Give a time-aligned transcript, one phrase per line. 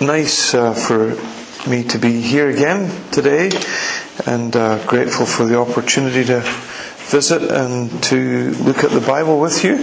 [0.00, 1.16] nice uh, for
[1.68, 3.50] me to be here again today
[4.26, 6.40] and uh, grateful for the opportunity to
[7.08, 9.74] visit and to look at the Bible with you.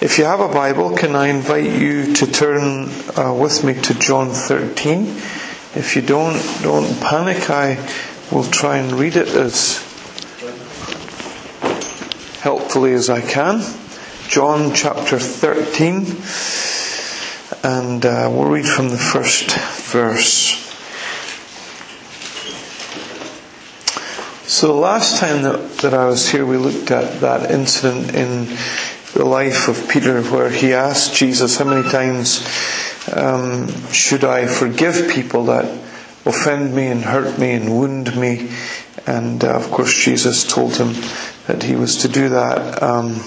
[0.00, 3.94] If you have a Bible, can I invite you to turn uh, with me to
[3.94, 5.02] John 13?
[5.74, 7.50] If you don't, don't panic.
[7.50, 7.76] I
[8.30, 9.78] will try and read it as
[12.40, 13.62] helpfully as I can.
[14.28, 16.04] John chapter 13
[17.62, 19.52] and uh, we'll read from the first
[19.90, 20.58] verse.
[24.48, 28.56] So, the last time that, that I was here, we looked at that incident in
[29.14, 32.44] the life of Peter where he asked Jesus, How many times
[33.14, 35.64] um, should I forgive people that
[36.26, 38.50] offend me and hurt me and wound me?
[39.06, 40.94] And uh, of course, Jesus told him
[41.46, 43.20] that he was to do that um,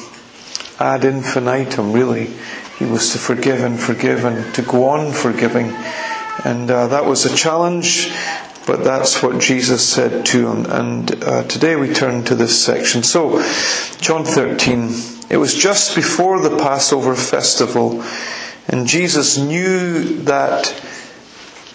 [0.79, 2.33] ad infinitum, really
[2.77, 5.71] he was to forgive and forgive and to go on forgiving.
[6.43, 8.11] And uh, that was a challenge,
[8.67, 10.65] but that's what Jesus said to him.
[10.65, 13.03] And uh, today we turn to this section.
[13.03, 13.41] So,
[13.99, 15.15] John 13.
[15.27, 18.03] It was just before the Passover festival,
[18.67, 20.65] and Jesus knew that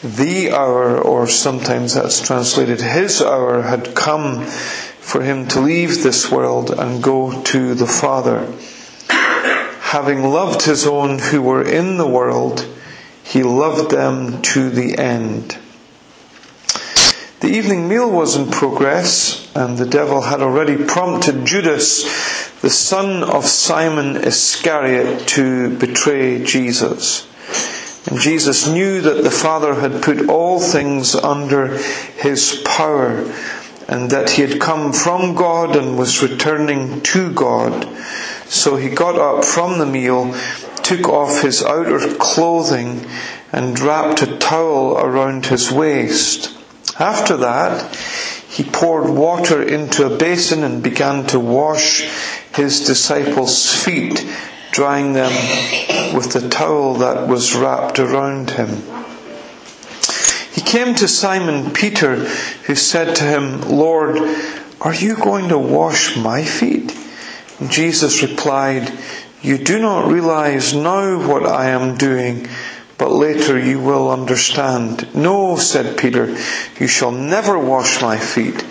[0.04, 6.30] the hour, or sometimes that's translated his hour, had come for him to leave this
[6.30, 8.46] world and go to the Father
[9.90, 12.64] having loved his own who were in the world,
[13.24, 15.58] he loved them to the end.
[17.40, 22.04] The evening meal was in progress, and the devil had already prompted Judas,
[22.60, 27.26] the son of Simon Iscariot, to betray Jesus.
[28.08, 31.78] And Jesus knew that the Father had put all things under
[32.18, 33.24] his power,
[33.88, 37.88] and that he had come from God and was returning to God.
[38.50, 40.34] So he got up from the meal,
[40.82, 43.06] took off his outer clothing,
[43.52, 46.52] and wrapped a towel around his waist.
[46.98, 47.94] After that,
[48.48, 52.02] he poured water into a basin and began to wash
[52.52, 54.26] his disciples' feet,
[54.72, 55.32] drying them
[56.12, 58.82] with the towel that was wrapped around him.
[60.52, 64.18] He came to Simon Peter, who said to him, Lord,
[64.80, 66.96] are you going to wash my feet?
[67.68, 68.90] Jesus replied,
[69.42, 72.48] You do not realize now what I am doing,
[72.96, 75.14] but later you will understand.
[75.14, 76.36] No, said Peter,
[76.78, 78.64] you shall never wash my feet.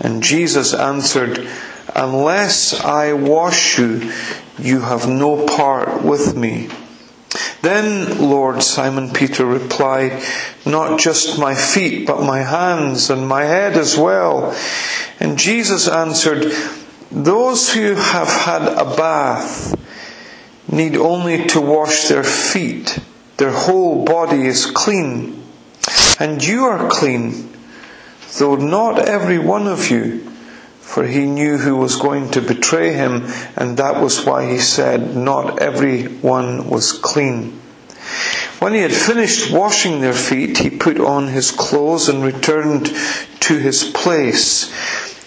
[0.00, 1.48] And Jesus answered,
[1.94, 4.12] Unless I wash you,
[4.58, 6.68] you have no part with me.
[7.62, 10.22] Then, Lord, Simon Peter replied,
[10.66, 14.54] Not just my feet, but my hands and my head as well.
[15.18, 16.52] And Jesus answered,
[17.10, 19.74] those who have had a bath
[20.70, 22.98] need only to wash their feet.
[23.36, 25.42] Their whole body is clean.
[26.18, 27.52] And you are clean,
[28.38, 30.30] though not every one of you.
[30.80, 33.24] For he knew who was going to betray him,
[33.56, 37.60] and that was why he said, Not every one was clean.
[38.60, 42.86] When he had finished washing their feet, he put on his clothes and returned
[43.40, 44.72] to his place.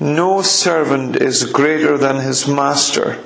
[0.00, 3.18] no servant is greater than his master,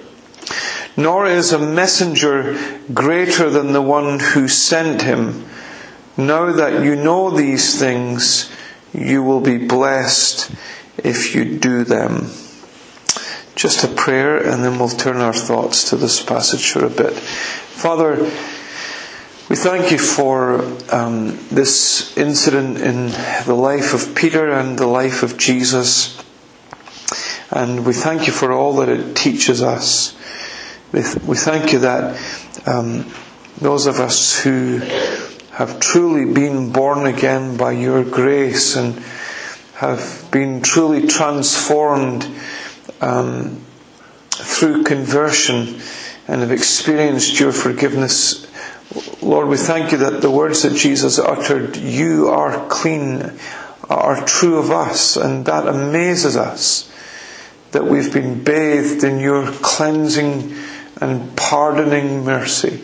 [0.97, 2.59] nor is a messenger
[2.93, 5.47] greater than the one who sent him.
[6.17, 8.51] Now that you know these things,
[8.93, 10.51] you will be blessed
[10.99, 12.31] if you do them.
[13.55, 17.13] Just a prayer, and then we'll turn our thoughts to this passage for a bit.
[17.13, 18.17] Father,
[19.49, 23.09] we thank you for um, this incident in
[23.45, 26.19] the life of Peter and the life of Jesus.
[27.53, 30.15] And we thank you for all that it teaches us.
[30.91, 31.03] We
[31.37, 32.19] thank you that
[32.67, 33.13] um,
[33.61, 34.79] those of us who
[35.53, 38.95] have truly been born again by your grace and
[39.75, 42.27] have been truly transformed
[43.03, 43.61] um,
[44.31, 45.79] through conversion
[46.29, 48.47] and have experienced your forgiveness.
[49.21, 53.39] Lord, we thank you that the words that Jesus uttered, you are clean,
[53.91, 56.89] are true of us, and that amazes us
[57.73, 60.55] that we've been bathed in your cleansing
[61.01, 62.83] and pardoning mercy,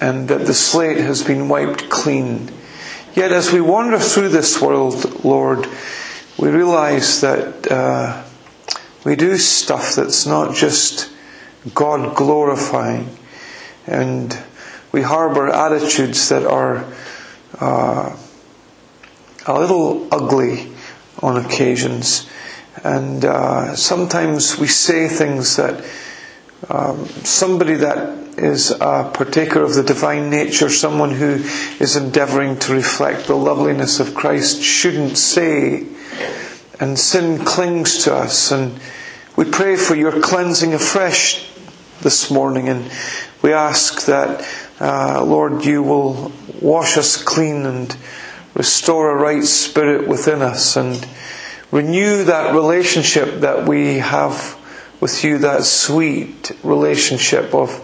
[0.00, 2.50] and that the slate has been wiped clean.
[3.14, 5.66] Yet as we wander through this world, Lord,
[6.38, 8.22] we realize that uh,
[9.04, 11.10] we do stuff that's not just
[11.74, 13.08] God glorifying,
[13.86, 14.36] and
[14.92, 16.84] we harbor attitudes that are
[17.60, 18.16] uh,
[19.46, 20.72] a little ugly
[21.22, 22.28] on occasions,
[22.84, 25.84] and uh, sometimes we say things that
[26.68, 31.34] um, somebody that is a partaker of the divine nature, someone who
[31.80, 35.86] is endeavouring to reflect the loveliness of Christ, shouldn't say.
[36.78, 38.78] And sin clings to us, and
[39.34, 41.50] we pray for your cleansing afresh
[42.02, 42.90] this morning, and
[43.42, 44.46] we ask that,
[44.78, 47.96] uh, Lord, you will wash us clean and
[48.54, 51.06] restore a right spirit within us, and
[51.70, 54.56] renew that relationship that we have
[55.00, 57.82] with you that sweet relationship of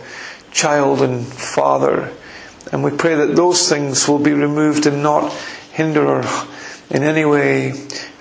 [0.51, 2.13] child and father.
[2.71, 5.33] And we pray that those things will be removed and not
[5.73, 6.25] hinder or
[6.91, 7.73] in any way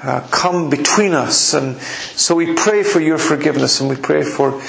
[0.01, 1.53] uh, come between us.
[1.53, 4.61] And so we pray for your forgiveness and we pray for,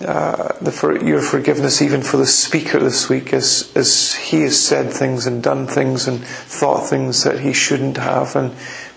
[0.00, 4.60] uh, the, for your forgiveness even for the speaker this week as, as he has
[4.60, 8.36] said things and done things and thought things that he shouldn't have.
[8.36, 8.54] And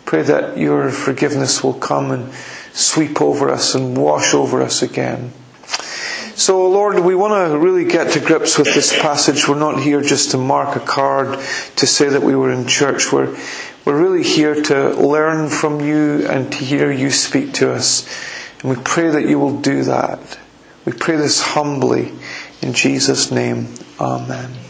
[0.07, 2.33] pray that your forgiveness will come and
[2.71, 5.31] sweep over us and wash over us again.
[6.33, 9.47] So, Lord, we want to really get to grips with this passage.
[9.47, 11.37] We're not here just to mark a card
[11.75, 13.11] to say that we were in church.
[13.11, 13.37] We're,
[13.85, 18.07] we're really here to learn from you and to hear you speak to us.
[18.61, 20.39] And we pray that you will do that.
[20.85, 22.13] We pray this humbly
[22.61, 23.73] in Jesus' name.
[23.99, 24.66] Amen.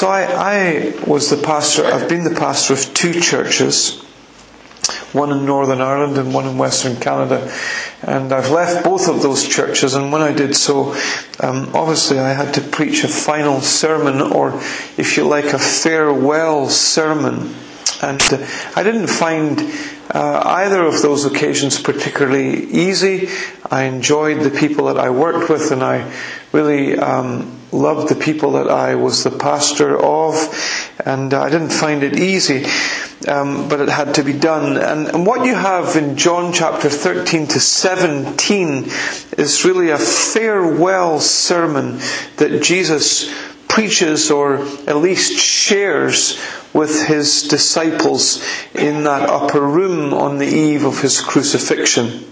[0.00, 4.02] So I, I was the pastor, I've been the pastor of two churches
[5.12, 7.52] one in Northern Ireland and one in Western Canada.
[8.00, 10.94] And I've left both of those churches, and when I did so,
[11.40, 14.54] um, obviously I had to preach a final sermon, or
[14.96, 17.54] if you like, a farewell sermon.
[18.00, 19.60] And uh, I didn't find
[20.14, 23.28] uh, either of those occasions particularly easy.
[23.70, 26.10] I enjoyed the people that I worked with, and I
[26.54, 30.34] really um, loved the people that I was the pastor of,
[31.04, 32.64] and I didn't find it easy
[33.28, 34.76] um, but it had to be done.
[34.76, 38.84] And, and what you have in John chapter 13 to 17
[39.36, 41.98] is really a farewell sermon
[42.36, 43.32] that Jesus
[43.68, 44.56] preaches or
[44.86, 46.40] at least shares
[46.72, 48.44] with his disciples
[48.74, 52.24] in that upper room on the eve of his crucifixion.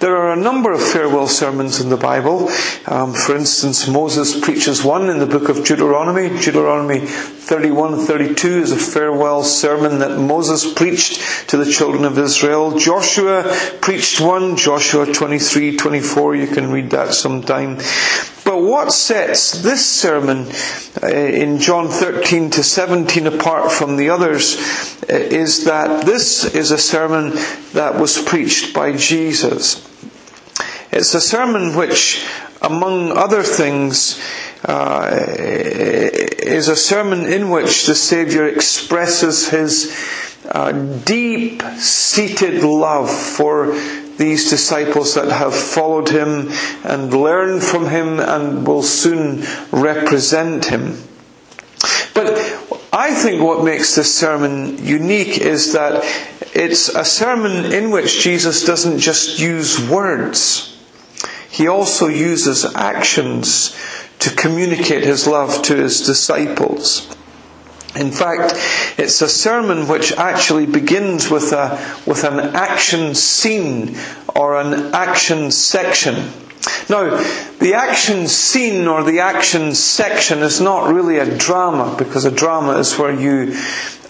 [0.00, 2.48] There are a number of farewell sermons in the Bible.
[2.86, 6.28] Um, for instance, Moses preaches one in the book of Deuteronomy.
[6.40, 12.78] Deuteronomy 31 32 is a farewell sermon that Moses preached to the children of Israel.
[12.78, 13.42] Joshua
[13.80, 16.36] preached one, Joshua 23 24.
[16.36, 17.78] You can read that sometime.
[18.44, 20.46] But what sets this sermon
[21.02, 24.56] uh, in John 13 to 17 apart from the others
[25.02, 27.32] uh, is that this is a sermon
[27.72, 29.87] that was preached by Jesus.
[30.98, 32.26] It's a sermon which,
[32.60, 34.20] among other things,
[34.64, 39.94] uh, is a sermon in which the Saviour expresses his
[40.50, 43.76] uh, deep seated love for
[44.16, 46.50] these disciples that have followed him
[46.82, 51.00] and learned from him and will soon represent him.
[52.12, 52.28] But
[52.92, 56.02] I think what makes this sermon unique is that
[56.54, 60.67] it's a sermon in which Jesus doesn't just use words.
[61.58, 63.74] He also uses actions
[64.20, 67.12] to communicate his love to his disciples.
[67.96, 68.52] In fact,
[68.96, 71.70] it's a sermon which actually begins with, a,
[72.06, 73.96] with an action scene
[74.36, 76.30] or an action section.
[76.88, 77.16] Now,
[77.58, 82.74] the action scene or the action section is not really a drama because a drama
[82.78, 83.58] is where you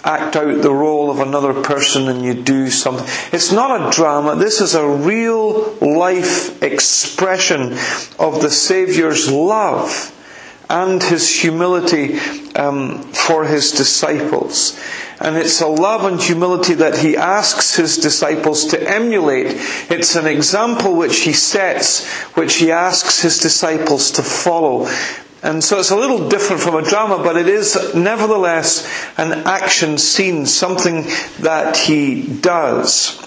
[0.05, 3.07] act out the role of another person and you do something.
[3.33, 4.37] It's not a drama.
[4.37, 7.73] This is a real life expression
[8.19, 10.14] of the Saviour's love
[10.71, 12.19] and his humility
[12.55, 14.78] um, for his disciples.
[15.21, 19.47] And it's a love and humility that he asks his disciples to emulate.
[19.90, 24.88] It's an example which he sets, which he asks his disciples to follow.
[25.42, 28.85] And so it's a little different from a drama, but it is nevertheless
[29.18, 31.04] an action scene, something
[31.40, 33.25] that he does.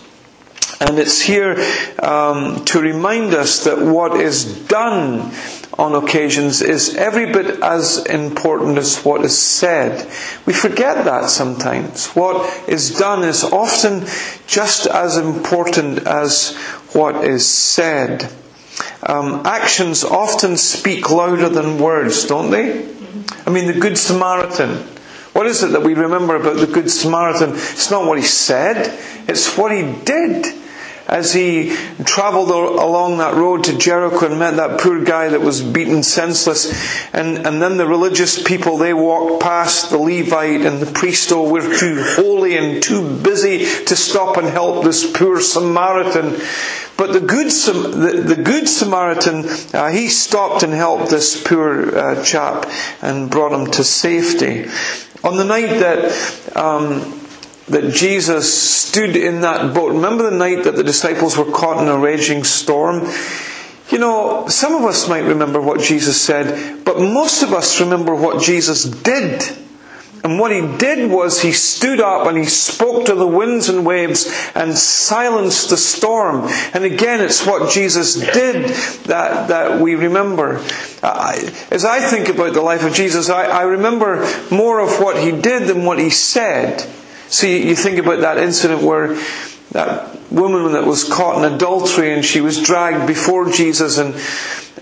[0.81, 1.55] And it's here
[1.99, 5.31] um, to remind us that what is done
[5.77, 10.05] on occasions is every bit as important as what is said.
[10.45, 12.07] We forget that sometimes.
[12.07, 14.05] What is done is often
[14.47, 16.55] just as important as
[16.93, 18.29] what is said.
[19.03, 22.88] Um, actions often speak louder than words, don't they?
[23.46, 24.77] I mean, the Good Samaritan.
[25.34, 27.51] What is it that we remember about the Good Samaritan?
[27.51, 30.46] It's not what he said, it's what he did
[31.08, 35.62] as he traveled along that road to Jericho and met that poor guy that was
[35.62, 36.72] beaten senseless.
[37.13, 41.50] And, and then the religious people, they walked past the Levite and the priest, oh,
[41.51, 46.39] we're too holy and too busy to stop and help this poor Samaritan.
[47.01, 52.24] But the good, the, the good Samaritan, uh, he stopped and helped this poor uh,
[52.24, 52.70] chap
[53.01, 54.70] and brought him to safety.
[55.24, 57.20] On the night that um,
[57.70, 59.93] that Jesus stood in that boat.
[59.93, 63.10] Remember the night that the disciples were caught in a raging storm?
[63.89, 68.13] You know, some of us might remember what Jesus said, but most of us remember
[68.13, 69.41] what Jesus did.
[70.23, 73.85] And what he did was he stood up and he spoke to the winds and
[73.85, 76.47] waves and silenced the storm.
[76.73, 78.69] And again, it's what Jesus did
[79.05, 80.63] that, that we remember.
[81.01, 81.33] Uh,
[81.71, 85.31] as I think about the life of Jesus, I, I remember more of what he
[85.31, 86.87] did than what he said.
[87.41, 89.19] You, you think about that incident where
[89.71, 94.15] that woman that was caught in adultery and she was dragged before Jesus and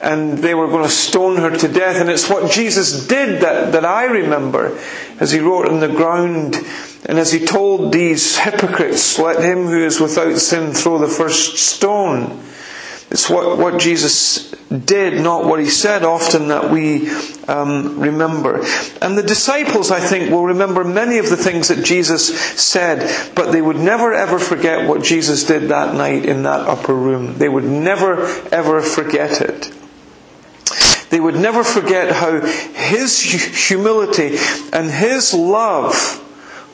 [0.02, 1.98] and they were going to stone her to death.
[1.98, 4.80] And it's what Jesus did that, that I remember
[5.20, 6.56] as he wrote on the ground
[7.06, 11.58] and as he told these hypocrites, let him who is without sin throw the first
[11.58, 12.42] stone.
[13.12, 17.10] It's what, what Jesus did, not what he said, often that we
[17.48, 18.64] um, remember.
[19.02, 23.52] And the disciples, I think, will remember many of the things that Jesus said, but
[23.52, 27.40] they would never ever forget what Jesus did that night in that upper room.
[27.40, 29.72] They would never ever forget it.
[31.10, 34.38] They would never forget how his humility
[34.72, 36.24] and his love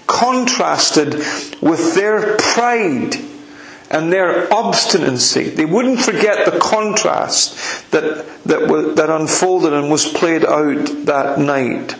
[0.05, 1.13] contrasted
[1.61, 3.15] with their pride
[3.89, 5.49] and their obstinacy.
[5.49, 11.95] They wouldn't forget the contrast that, that, that unfolded and was played out that night.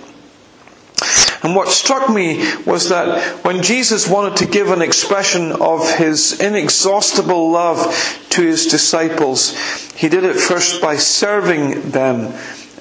[1.44, 6.40] And what struck me was that when Jesus wanted to give an expression of his
[6.40, 9.56] inexhaustible love to his disciples,
[9.94, 12.34] he did it first by serving them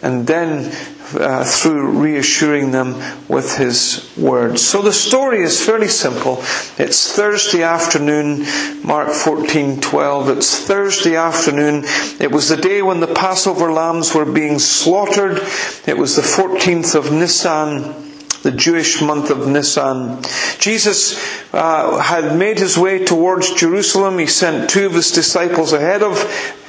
[0.05, 0.71] and then
[1.17, 2.95] uh, through reassuring them
[3.29, 4.63] with his words.
[4.63, 6.39] So the story is fairly simple.
[6.79, 8.45] It's Thursday afternoon,
[8.85, 10.37] Mark 14:12.
[10.37, 11.85] It's Thursday afternoon.
[12.21, 15.39] It was the day when the Passover lambs were being slaughtered.
[15.87, 18.14] It was the 14th of Nisan
[18.45, 20.23] the Jewish month of Nisan.
[20.59, 21.19] Jesus
[21.55, 24.19] uh, had made his way towards Jerusalem.
[24.19, 26.19] He sent two of his disciples ahead of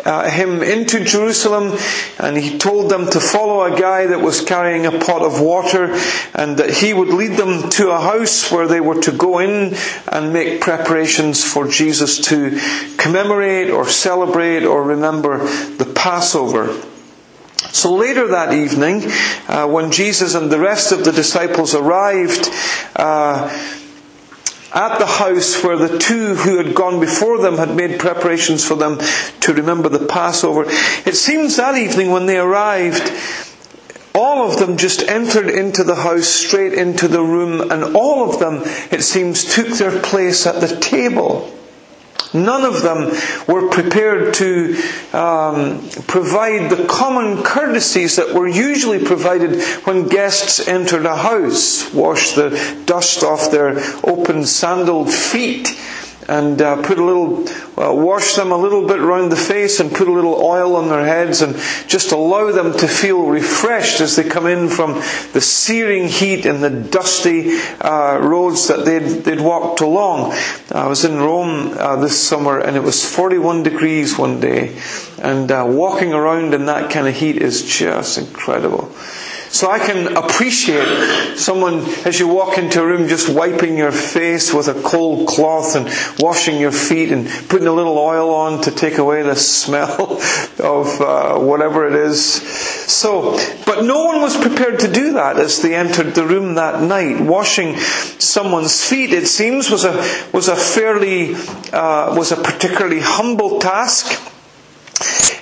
[0.06, 1.78] uh, him into Jerusalem
[2.18, 6.00] and he told them to follow a guy that was carrying a pot of water
[6.34, 9.76] and that he would lead them to a house where they were to go in
[10.08, 12.58] and make preparations for Jesus to
[12.98, 16.95] commemorate or celebrate or remember the Passover.
[17.76, 19.04] So later that evening,
[19.50, 22.50] uh, when Jesus and the rest of the disciples arrived,
[22.96, 23.50] uh,
[24.74, 28.76] at the house where the two who had gone before them had made preparations for
[28.76, 29.00] them
[29.42, 30.64] to remember the Passover.
[31.06, 33.12] It seems that evening when they arrived,
[34.14, 38.40] all of them just entered into the house, straight into the room, and all of
[38.40, 41.52] them, it seems, took their place at the table.
[42.34, 43.12] None of them
[43.48, 44.76] were prepared to
[45.14, 51.94] um, provide the common courtesies that were usually provided when guests entered a house.
[51.94, 55.70] Wash the dust off their open sandaled feet
[56.28, 59.92] and uh, put a little, uh, wash them a little bit around the face and
[59.92, 61.56] put a little oil on their heads and
[61.88, 64.94] just allow them to feel refreshed as they come in from
[65.34, 70.34] the searing heat and the dusty uh, roads that they'd, they'd walked along.
[70.72, 74.80] I was in Rome uh, this summer and it was 41 degrees one day
[75.22, 78.92] and uh, walking around in that kind of heat is just incredible.
[79.56, 84.54] So I can appreciate someone as you walk into a room just wiping your face
[84.54, 85.88] with a cold cloth and
[86.20, 90.22] washing your feet and putting a little oil on to take away the smell
[90.60, 92.22] of uh, whatever it is.
[92.22, 96.82] So, but no one was prepared to do that as they entered the room that
[96.82, 97.22] night.
[97.22, 99.94] Washing someone's feet, it seems, was a
[100.34, 101.34] was a fairly
[101.72, 104.35] uh, was a particularly humble task.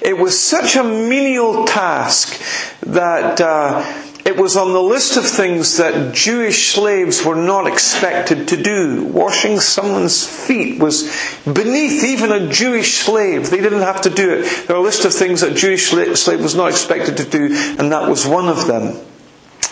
[0.01, 2.41] It was such a menial task
[2.81, 3.83] that uh,
[4.25, 9.05] it was on the list of things that Jewish slaves were not expected to do.
[9.05, 11.11] Washing someone's feet was
[11.45, 13.49] beneath even a Jewish slave.
[13.49, 14.67] They didn't have to do it.
[14.67, 17.91] There were a list of things that Jewish slave was not expected to do, and
[17.91, 18.97] that was one of them.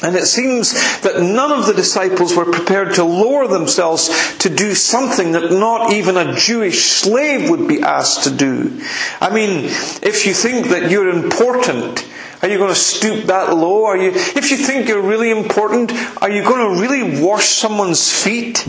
[0.04, 4.74] And it seems that none of the disciples were prepared to lower themselves to do
[4.74, 8.82] something that not even a Jewish slave would be asked to do.
[9.20, 9.66] I mean,
[10.02, 12.06] if you think that you're important,
[12.42, 13.86] Are you going to stoop that low?
[13.86, 15.92] Are you, if you think you're really important,
[16.24, 18.68] are you going to really wash someone's feet?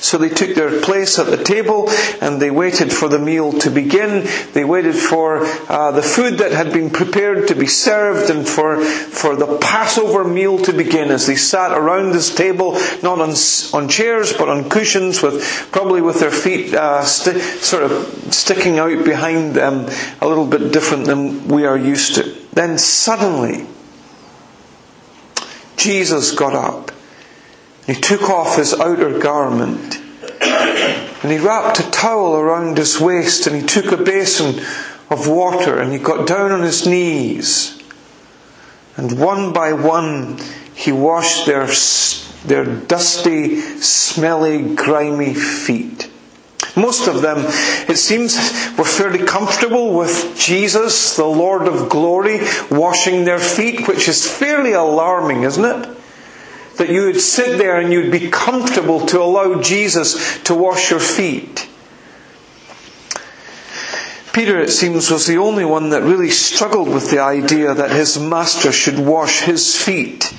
[0.00, 1.90] So they took their place at the table
[2.22, 4.26] and they waited for the meal to begin.
[4.54, 8.80] They waited for uh, the food that had been prepared to be served and for,
[8.80, 13.34] for the Passover meal to begin as they sat around this table, not on,
[13.74, 19.04] on chairs but on cushions with, probably with their feet uh, sort of sticking out
[19.04, 19.86] behind them
[20.22, 22.22] a little bit different than we are used to.
[22.52, 23.66] Then suddenly,
[25.76, 26.90] Jesus got up
[27.90, 30.00] he took off his outer garment
[30.40, 34.64] and he wrapped a towel around his waist and he took a basin
[35.10, 37.82] of water and he got down on his knees.
[38.96, 40.38] And one by one
[40.74, 41.66] he washed their,
[42.46, 46.10] their dusty, smelly, grimy feet.
[46.76, 47.38] Most of them,
[47.88, 48.36] it seems,
[48.78, 54.72] were fairly comfortable with Jesus, the Lord of glory, washing their feet, which is fairly
[54.72, 55.99] alarming, isn't it?
[56.80, 60.98] That you would sit there and you'd be comfortable to allow Jesus to wash your
[60.98, 61.68] feet.
[64.32, 68.18] Peter, it seems, was the only one that really struggled with the idea that his
[68.18, 70.32] master should wash his feet.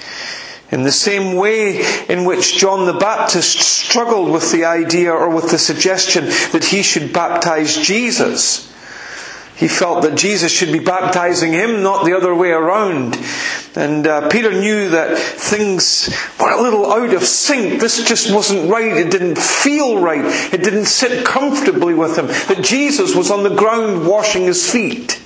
[0.71, 5.51] In the same way in which John the Baptist struggled with the idea or with
[5.51, 8.70] the suggestion that he should baptize Jesus.
[9.61, 13.15] He felt that Jesus should be baptizing him, not the other way around.
[13.75, 17.79] And uh, Peter knew that things were a little out of sync.
[17.79, 18.97] This just wasn't right.
[18.97, 20.25] It didn't feel right.
[20.51, 22.25] It didn't sit comfortably with him.
[22.25, 25.21] That Jesus was on the ground washing his feet.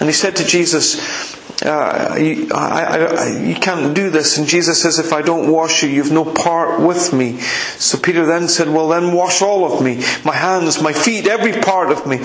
[0.00, 4.38] And he said to Jesus, uh, you, I, I, you, can't do this.
[4.38, 7.38] And Jesus says, if I don't wash you, you've no part with me.
[7.40, 9.96] So Peter then said, well then wash all of me.
[10.24, 12.18] My hands, my feet, every part of me.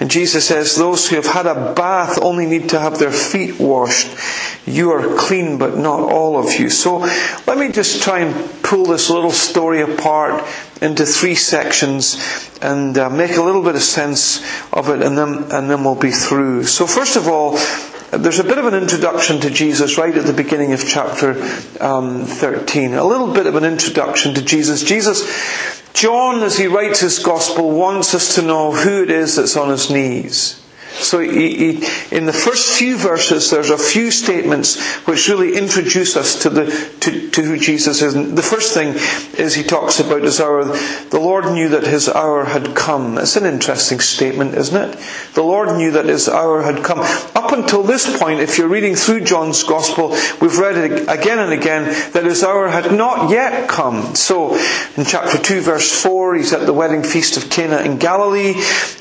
[0.00, 3.60] And Jesus says, those who have had a bath only need to have their feet
[3.60, 4.08] washed.
[4.66, 6.68] You are clean, but not all of you.
[6.68, 6.98] So
[7.46, 10.44] let me just try and pull this little story apart
[10.80, 12.16] into three sections
[12.60, 15.94] and uh, make a little bit of sense of it and then, and then we'll
[15.94, 16.64] be through.
[16.64, 17.56] So first of all,
[18.12, 21.30] there's a bit of an introduction to Jesus right at the beginning of chapter
[21.80, 22.92] um, 13.
[22.92, 24.84] A little bit of an introduction to Jesus.
[24.84, 29.56] Jesus, John, as he writes his gospel, wants us to know who it is that's
[29.56, 30.61] on his knees.
[30.92, 36.16] So he, he, in the first few verses, there's a few statements which really introduce
[36.16, 36.66] us to, the,
[37.00, 38.14] to, to who Jesus is.
[38.14, 38.94] And the first thing
[39.38, 40.64] is he talks about his hour.
[40.64, 43.18] The Lord knew that his hour had come.
[43.18, 44.98] It's an interesting statement, isn't it?
[45.34, 47.00] The Lord knew that his hour had come.
[47.34, 51.52] Up until this point, if you're reading through John's Gospel, we've read it again and
[51.52, 54.14] again that his hour had not yet come.
[54.14, 54.56] So
[54.96, 58.54] in chapter 2, verse 4, he's at the wedding feast of Cana in Galilee.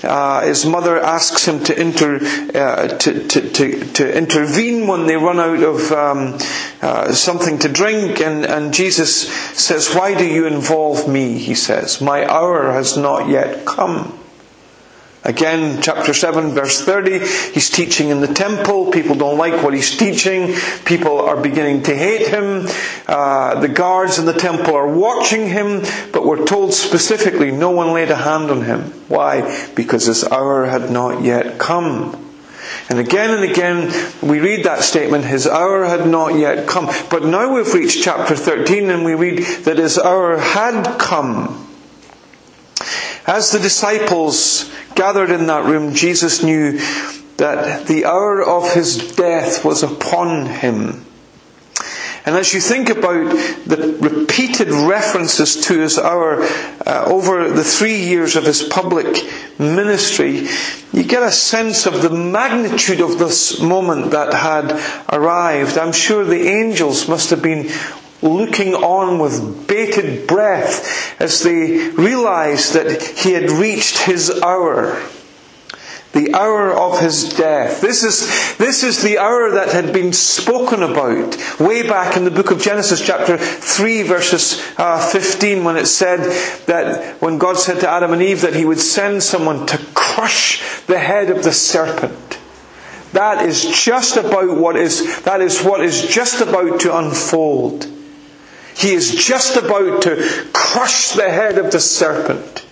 [0.04, 2.20] Uh, his mother asks him to inter,
[2.54, 6.38] uh, to, to, to, to, intervene when they run out of um,
[6.82, 8.22] uh, something to drink.
[8.22, 9.28] And, and Jesus
[9.60, 11.38] says, Why do you involve me?
[11.38, 14.21] He says, My hour has not yet come.
[15.24, 17.20] Again, chapter 7, verse 30,
[17.54, 18.90] he's teaching in the temple.
[18.90, 20.56] People don't like what he's teaching.
[20.84, 22.66] People are beginning to hate him.
[23.08, 27.94] Uh, the guards in the temple are watching him, but we're told specifically no one
[27.94, 28.82] laid a hand on him.
[29.10, 29.70] Why?
[29.76, 32.18] Because his hour had not yet come.
[32.90, 36.90] And again and again, we read that statement, his hour had not yet come.
[37.12, 41.68] But now we've reached chapter 13 and we read that his hour had come.
[43.28, 46.80] As the disciples gathered in that room, Jesus knew
[47.38, 51.06] that the hour of his death was upon him.
[52.24, 53.32] And as you think about
[53.66, 56.44] the repeated references to his hour
[56.86, 59.26] uh, over the three years of his public
[59.58, 60.48] ministry,
[60.94, 64.72] you get a sense of the magnitude of this moment that had
[65.12, 65.80] arrived.
[65.80, 67.72] I'm sure the angels must have been
[68.22, 75.02] looking on with bated breath as they realized that he had reached his hour.
[76.14, 77.80] The hour of his death.
[77.80, 82.32] This is, this is the hour that had been spoken about way back in the
[82.32, 86.20] book of Genesis chapter 3 verses uh, 15 when it said
[86.66, 90.62] that when God said to Adam and Eve that he would send someone to crush
[90.86, 92.40] the head of the serpent.
[93.14, 97.88] That is just about what is, that is what is just about to unfold.
[98.76, 102.66] He is just about to crush the head of the serpent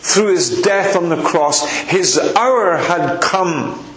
[0.00, 1.66] through his death on the cross.
[1.68, 3.93] His hour had come.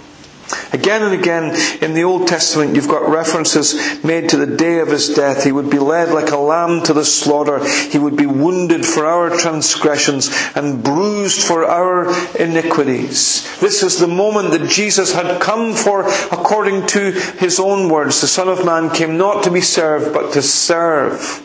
[0.74, 4.90] Again and again in the Old Testament, you've got references made to the day of
[4.90, 5.44] his death.
[5.44, 7.66] He would be led like a lamb to the slaughter.
[7.66, 13.60] He would be wounded for our transgressions and bruised for our iniquities.
[13.60, 18.22] This is the moment that Jesus had come for according to his own words.
[18.22, 21.44] The Son of Man came not to be served, but to serve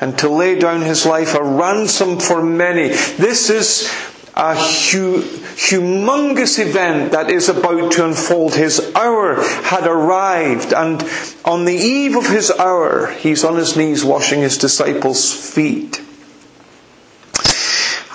[0.00, 2.88] and to lay down his life a ransom for many.
[2.88, 3.88] This is
[4.36, 8.54] a hu- humongous event that is about to unfold.
[8.54, 11.02] His hour had arrived, and
[11.44, 16.00] on the eve of his hour, he's on his knees washing his disciples' feet.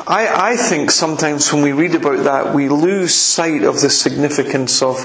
[0.08, 4.82] I, I think sometimes when we read about that, we lose sight of the significance
[4.82, 4.98] of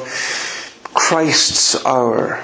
[0.94, 2.42] Christ's hour.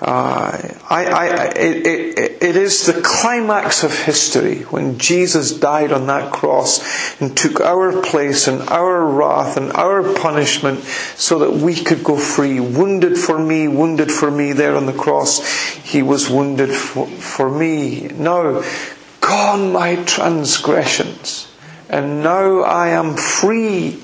[0.00, 6.06] Uh, I, I, it, it, it is the climax of history when Jesus died on
[6.06, 11.74] that cross and took our place and our wrath and our punishment so that we
[11.74, 12.60] could go free.
[12.60, 15.44] Wounded for me, wounded for me there on the cross.
[15.74, 18.08] He was wounded for, for me.
[18.08, 18.62] Now,
[19.20, 21.50] gone my transgressions
[21.90, 24.00] and now I am free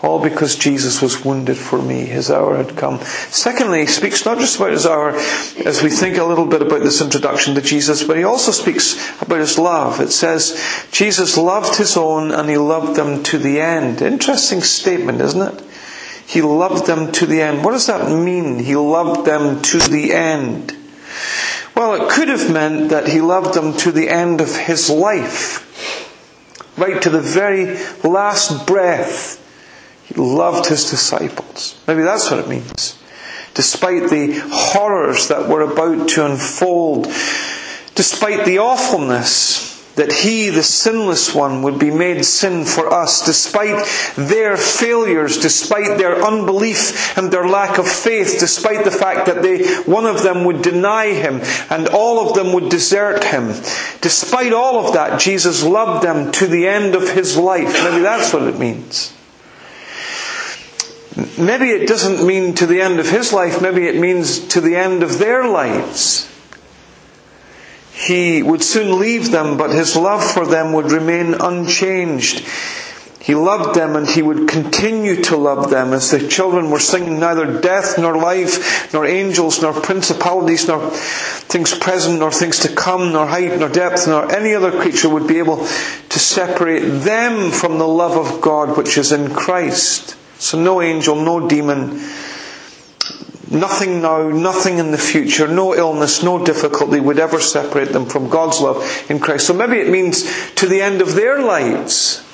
[0.00, 2.04] all because Jesus was wounded for me.
[2.04, 3.00] His hour had come.
[3.00, 5.10] Secondly, he speaks not just about his hour
[5.64, 8.94] as we think a little bit about this introduction to Jesus, but he also speaks
[9.20, 10.00] about his love.
[10.00, 14.00] It says, Jesus loved his own and he loved them to the end.
[14.00, 15.64] Interesting statement, isn't it?
[16.26, 17.64] He loved them to the end.
[17.64, 18.60] What does that mean?
[18.60, 20.76] He loved them to the end.
[21.74, 25.64] Well, it could have meant that he loved them to the end of his life.
[26.78, 29.44] Right to the very last breath
[30.08, 31.78] he loved his disciples.
[31.86, 32.98] Maybe that's what it means.
[33.52, 37.06] Despite the horrors that were about to unfold,
[37.94, 43.84] despite the awfulness that he, the sinless one, would be made sin for us, despite
[44.14, 49.66] their failures, despite their unbelief and their lack of faith, despite the fact that they,
[49.82, 53.48] one of them would deny him and all of them would desert him.
[54.00, 57.82] Despite all of that, Jesus loved them to the end of his life.
[57.82, 59.12] Maybe that's what it means.
[61.36, 64.76] Maybe it doesn't mean to the end of his life, maybe it means to the
[64.76, 66.30] end of their lives.
[67.92, 72.46] He would soon leave them, but his love for them would remain unchanged.
[73.28, 77.18] He loved them and he would continue to love them as the children were singing
[77.18, 83.12] neither death nor life, nor angels, nor principalities, nor things present, nor things to come,
[83.12, 87.78] nor height, nor depth, nor any other creature would be able to separate them from
[87.78, 90.14] the love of God which is in Christ.
[90.38, 92.00] So no angel, no demon,
[93.50, 98.28] nothing now, nothing in the future, no illness, no difficulty would ever separate them from
[98.28, 99.46] God's love in Christ.
[99.46, 100.24] So maybe it means
[100.54, 102.24] to the end of their lives.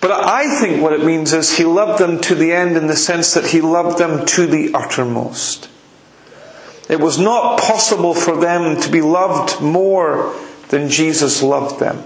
[0.00, 2.96] But I think what it means is he loved them to the end in the
[2.96, 5.70] sense that he loved them to the uttermost.
[6.90, 10.34] It was not possible for them to be loved more
[10.68, 12.04] than Jesus loved them.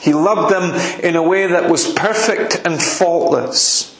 [0.00, 3.96] He loved them in a way that was perfect and faultless.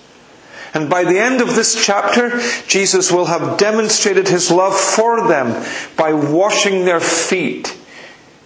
[0.74, 5.64] And by the end of this chapter, Jesus will have demonstrated his love for them
[5.96, 7.76] by washing their feet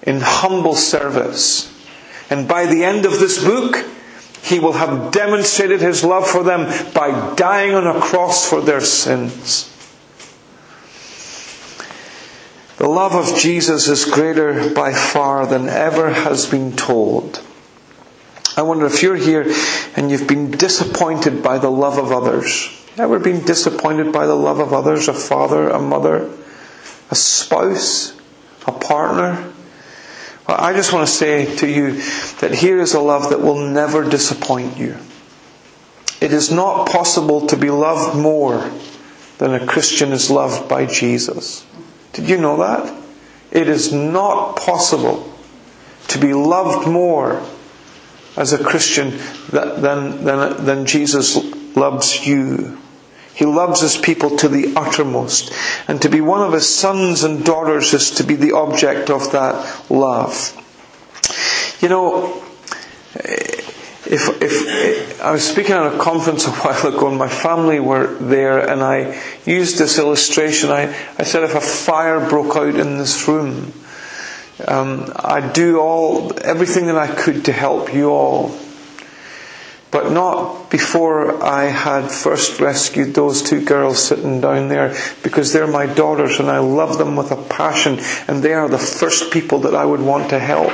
[0.02, 1.68] in humble service.
[2.30, 3.84] And by the end of this book,
[4.42, 8.80] he will have demonstrated his love for them by dying on a cross for their
[8.80, 9.71] sins.
[12.82, 17.40] The love of Jesus is greater by far than ever has been told.
[18.56, 19.54] I wonder if you're here
[19.94, 22.76] and you've been disappointed by the love of others.
[22.98, 25.06] Ever been disappointed by the love of others?
[25.06, 26.28] A father, a mother,
[27.08, 28.20] a spouse,
[28.66, 29.52] a partner?
[30.48, 32.02] Well, I just want to say to you
[32.40, 34.96] that here is a love that will never disappoint you.
[36.20, 38.68] It is not possible to be loved more
[39.38, 41.64] than a Christian is loved by Jesus.
[42.12, 43.02] Did you know that?
[43.50, 45.32] It is not possible
[46.08, 47.42] to be loved more
[48.36, 49.18] as a Christian
[49.50, 51.36] than, than, than Jesus
[51.76, 52.78] loves you.
[53.34, 55.52] He loves his people to the uttermost.
[55.88, 59.32] And to be one of his sons and daughters is to be the object of
[59.32, 60.58] that love.
[61.80, 62.42] You know,
[64.12, 68.14] if, if, I was speaking at a conference a while ago and my family were
[68.18, 70.70] there and I used this illustration.
[70.70, 73.72] I, I said if a fire broke out in this room,
[74.68, 78.56] um, I'd do all, everything that I could to help you all.
[79.90, 85.66] But not before I had first rescued those two girls sitting down there because they're
[85.66, 87.98] my daughters and I love them with a passion
[88.28, 90.72] and they are the first people that I would want to help.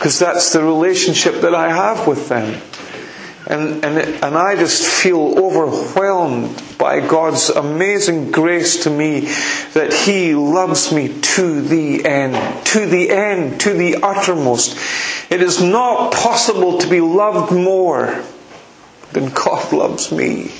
[0.00, 2.58] Because that's the relationship that I have with them.
[3.46, 9.28] And, and, and I just feel overwhelmed by God's amazing grace to me
[9.74, 14.78] that He loves me to the end, to the end, to the uttermost.
[15.30, 18.24] It is not possible to be loved more
[19.12, 20.50] than God loves me.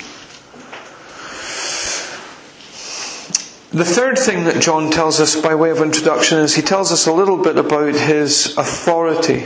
[3.73, 7.07] The third thing that John tells us by way of introduction is he tells us
[7.07, 9.45] a little bit about his authority.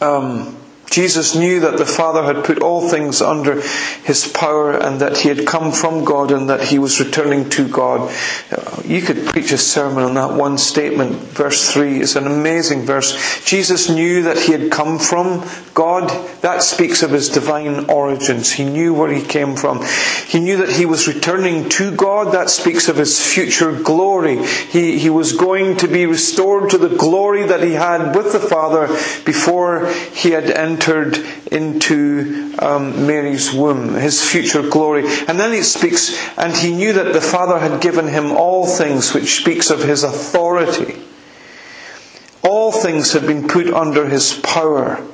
[0.00, 0.56] Um,
[0.92, 3.62] Jesus knew that the Father had put all things under
[4.04, 7.66] his power and that he had come from God and that he was returning to
[7.66, 8.14] God.
[8.84, 11.14] You could preach a sermon on that one statement.
[11.14, 13.42] Verse 3 is an amazing verse.
[13.46, 16.10] Jesus knew that he had come from God.
[16.42, 18.52] That speaks of his divine origins.
[18.52, 19.82] He knew where he came from.
[20.26, 22.34] He knew that he was returning to God.
[22.34, 24.44] That speaks of his future glory.
[24.44, 28.40] He, he was going to be restored to the glory that he had with the
[28.40, 28.88] Father
[29.24, 31.18] before he had entered entered
[31.50, 35.04] into um, Mary's womb, his future glory.
[35.28, 39.14] And then he speaks, and he knew that the Father had given him all things,
[39.14, 40.96] which speaks of his authority.
[42.42, 45.04] All things had been put under his power.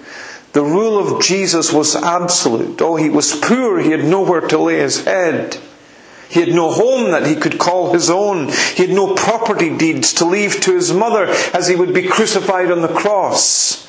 [0.53, 2.81] The rule of Jesus was absolute.
[2.81, 5.59] Oh, he was poor, he had nowhere to lay his head.
[6.31, 8.49] He had no home that he could call his own.
[8.49, 12.71] He had no property deeds to leave to his mother as he would be crucified
[12.71, 13.88] on the cross.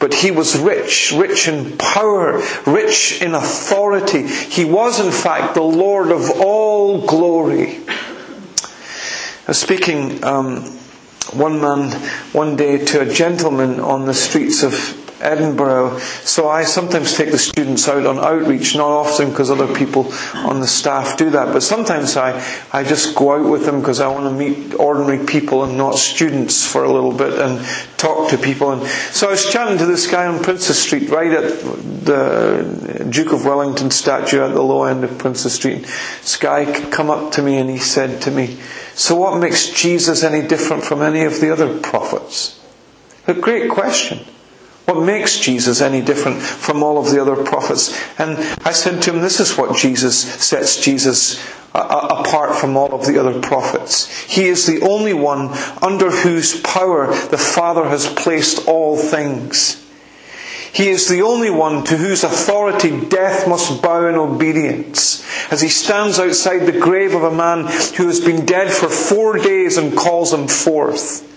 [0.00, 4.26] But he was rich, rich in power, rich in authority.
[4.26, 7.80] He was, in fact, the Lord of all glory.
[7.86, 10.62] I was speaking um,
[11.34, 11.90] one man
[12.32, 14.72] one day to a gentleman on the streets of
[15.20, 15.98] Edinburgh.
[16.24, 20.60] So I sometimes take the students out on outreach, not often because other people on
[20.60, 24.08] the staff do that, but sometimes I, I just go out with them because I
[24.08, 27.64] want to meet ordinary people and not students for a little bit and
[27.96, 28.72] talk to people.
[28.72, 31.60] And so I was chatting to this guy on Princes Street, right at
[32.04, 35.82] the Duke of Wellington statue at the low end of Princes Street.
[35.82, 38.58] This guy come up to me and he said to me,
[38.94, 42.60] so what makes Jesus any different from any of the other prophets?
[43.26, 44.24] A great question.
[44.86, 47.96] What makes Jesus any different from all of the other prophets?
[48.18, 51.38] And I said to him, this is what Jesus sets Jesus
[51.72, 54.08] uh, uh, apart from all of the other prophets.
[54.24, 59.76] He is the only one under whose power the Father has placed all things.
[60.72, 65.24] He is the only one to whose authority death must bow in obedience.
[65.52, 67.66] As he stands outside the grave of a man
[67.96, 71.29] who has been dead for four days and calls him forth.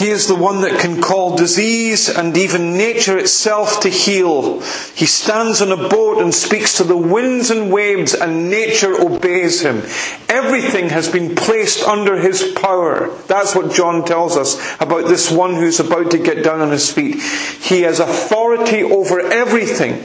[0.00, 4.62] He is the one that can call disease and even nature itself to heal.
[4.94, 9.60] He stands on a boat and speaks to the winds and waves and nature obeys
[9.60, 9.82] him.
[10.30, 13.14] Everything has been placed under his power.
[13.26, 16.90] That's what John tells us about this one who's about to get down on his
[16.90, 17.16] feet.
[17.20, 20.02] He has authority over everything.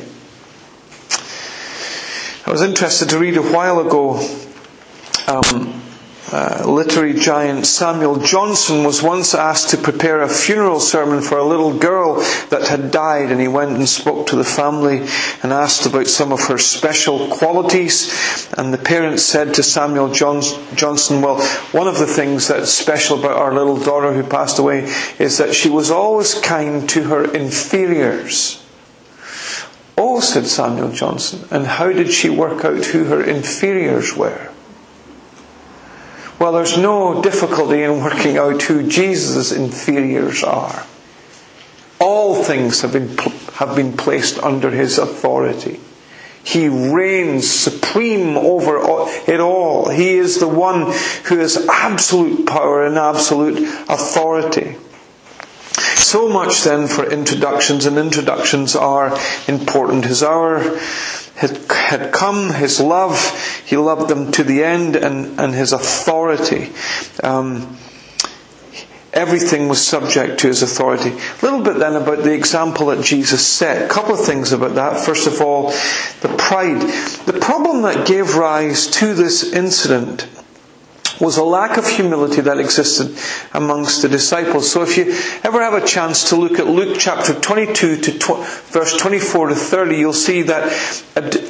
[2.45, 4.15] I was interested to read a while ago
[5.29, 5.83] um,
[6.31, 11.43] uh, literary giant Samuel Johnson was once asked to prepare a funeral sermon for a
[11.45, 12.15] little girl
[12.49, 15.05] that had died, and he went and spoke to the family
[15.43, 18.51] and asked about some of her special qualities.
[18.57, 23.37] And the parents said to Samuel Johnson, Well, one of the things that's special about
[23.37, 28.63] our little daughter who passed away is that she was always kind to her inferiors.
[29.95, 34.49] Oh, said Samuel Johnson, and how did she work out who her inferiors were?
[36.39, 40.85] Well, there's no difficulty in working out who Jesus' inferiors are.
[41.99, 43.17] All things have been,
[43.53, 45.79] have been placed under his authority.
[46.43, 48.77] He reigns supreme over
[49.27, 49.89] it all.
[49.89, 50.91] He is the one
[51.25, 53.57] who has absolute power and absolute
[53.89, 54.75] authority.
[55.95, 60.05] So much then for introductions, and introductions are important.
[60.05, 60.59] His hour
[61.35, 63.17] had, come, his love,
[63.65, 66.71] he loved them to the end, and, and his authority.
[67.23, 67.77] Um,
[69.13, 71.11] everything was subject to his authority.
[71.11, 73.89] A little bit then about the example that Jesus set.
[73.89, 75.03] A couple of things about that.
[75.03, 75.71] First of all,
[76.21, 76.81] the pride.
[77.25, 80.27] The problem that gave rise to this incident
[81.19, 83.15] was a lack of humility that existed
[83.53, 84.71] amongst the disciples.
[84.71, 88.45] So if you ever have a chance to look at Luke chapter 22 to tw-
[88.71, 90.63] verse 24 to 30, you'll see that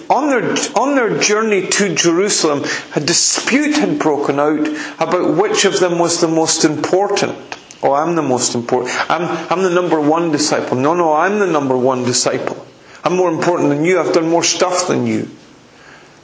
[0.10, 2.64] on their, on their journey to Jerusalem,
[2.96, 4.68] a dispute had broken out
[5.00, 7.36] about which of them was the most important.
[7.84, 8.96] Oh, I'm the most important.
[9.12, 10.78] I'm, I'm the number one disciple.
[10.78, 12.66] No, no, I'm the number one disciple.
[13.04, 14.00] I'm more important than you.
[14.00, 15.30] I've done more stuff than you.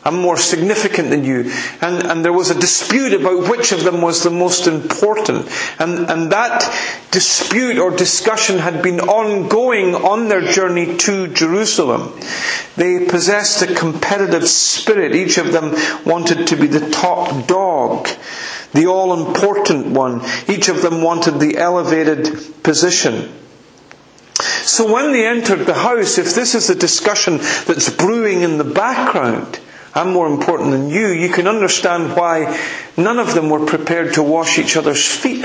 [0.03, 1.51] I'm more significant than you.
[1.79, 5.47] And, and there was a dispute about which of them was the most important.
[5.79, 6.61] And, and that
[7.11, 12.19] dispute or discussion had been ongoing on their journey to Jerusalem.
[12.77, 15.15] They possessed a competitive spirit.
[15.15, 18.07] Each of them wanted to be the top dog,
[18.73, 20.21] the all important one.
[20.47, 23.31] Each of them wanted the elevated position.
[24.63, 28.63] So when they entered the house, if this is a discussion that's brewing in the
[28.63, 29.59] background,
[29.93, 32.57] I'm more important than you, you can understand why
[32.95, 35.43] none of them were prepared to wash each other's feet.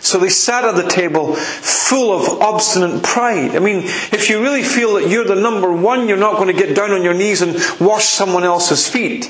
[0.00, 3.56] So they sat at the table full of obstinate pride.
[3.56, 3.78] I mean,
[4.12, 6.92] if you really feel that you're the number one, you're not going to get down
[6.92, 9.26] on your knees and wash someone else's feet.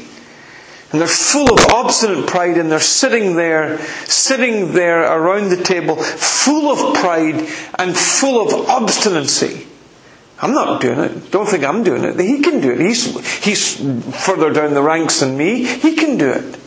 [0.91, 5.97] And they're full of obstinate pride and they're sitting there, sitting there around the table,
[5.97, 7.47] full of pride
[7.79, 9.68] and full of obstinacy.
[10.41, 11.31] I'm not doing it.
[11.31, 12.19] Don't think I'm doing it.
[12.19, 12.81] He can do it.
[12.81, 13.77] He's, he's
[14.25, 15.65] further down the ranks than me.
[15.65, 16.59] He can do it.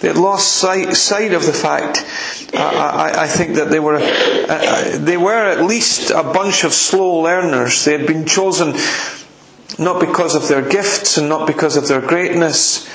[0.00, 2.04] They had lost sight, sight of the fact.
[2.52, 6.72] Uh, I, I, think that they were, uh, they were at least a bunch of
[6.72, 7.84] slow learners.
[7.84, 8.74] They had been chosen
[9.78, 12.88] not because of their gifts and not because of their greatness.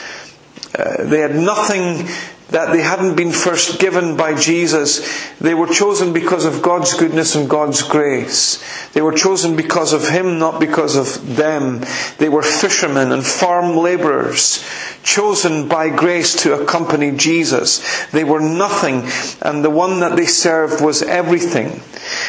[0.74, 2.08] Uh, they had nothing
[2.50, 5.38] that they hadn't been first given by Jesus.
[5.38, 8.64] They were chosen because of God's goodness and God's grace.
[8.94, 11.82] They were chosen because of Him, not because of them.
[12.18, 14.66] They were fishermen and farm laborers,
[15.04, 18.08] chosen by grace to accompany Jesus.
[18.08, 19.08] They were nothing,
[19.42, 21.82] and the one that they served was everything.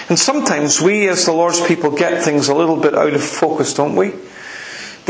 [0.09, 3.73] And sometimes we, as the Lord's people, get things a little bit out of focus,
[3.75, 4.13] don't we?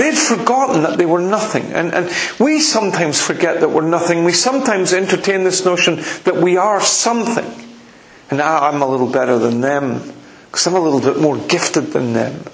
[0.00, 1.74] They'd forgotten that they were nothing.
[1.74, 2.10] And, and
[2.40, 4.24] we sometimes forget that we're nothing.
[4.24, 7.68] We sometimes entertain this notion that we are something.
[8.30, 10.00] And ah, I'm a little better than them
[10.46, 12.44] because I'm a little bit more gifted than them.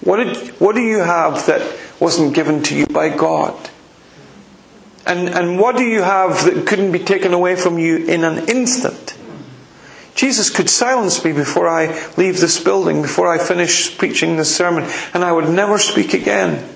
[0.00, 3.68] What, did, what do you have that wasn't given to you by God?
[5.04, 8.48] And, and what do you have that couldn't be taken away from you in an
[8.48, 9.18] instant?
[10.14, 14.88] Jesus could silence me before I leave this building, before I finish preaching this sermon,
[15.12, 16.66] and I would never speak again.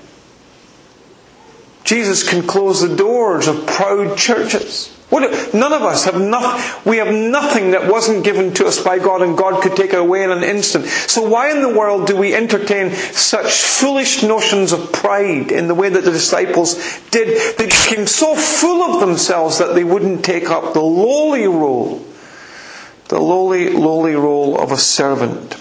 [1.91, 4.97] Jesus can close the doors of proud churches.
[5.09, 9.01] What, none of us have nothing, we have nothing that wasn't given to us by
[9.01, 10.85] God and God could take it away in an instant.
[10.85, 15.75] So why in the world do we entertain such foolish notions of pride in the
[15.75, 16.77] way that the disciples
[17.11, 17.59] did?
[17.59, 22.07] They became so full of themselves that they wouldn't take up the lowly role,
[23.09, 25.60] the lowly, lowly role of a servant.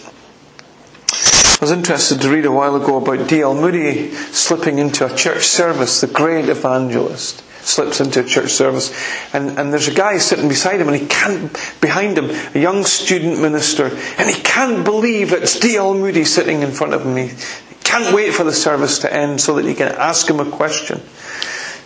[1.59, 3.53] I was interested to read a while ago about D.L.
[3.53, 8.93] Moody slipping into a church service, the great evangelist slips into a church service
[9.33, 12.85] and, and there's a guy sitting beside him and he can't behind him a young
[12.85, 15.95] student minister and he can't believe it's D.L.
[15.95, 17.35] Moody sitting in front of him he
[17.83, 21.01] can't wait for the service to end so that he can ask him a question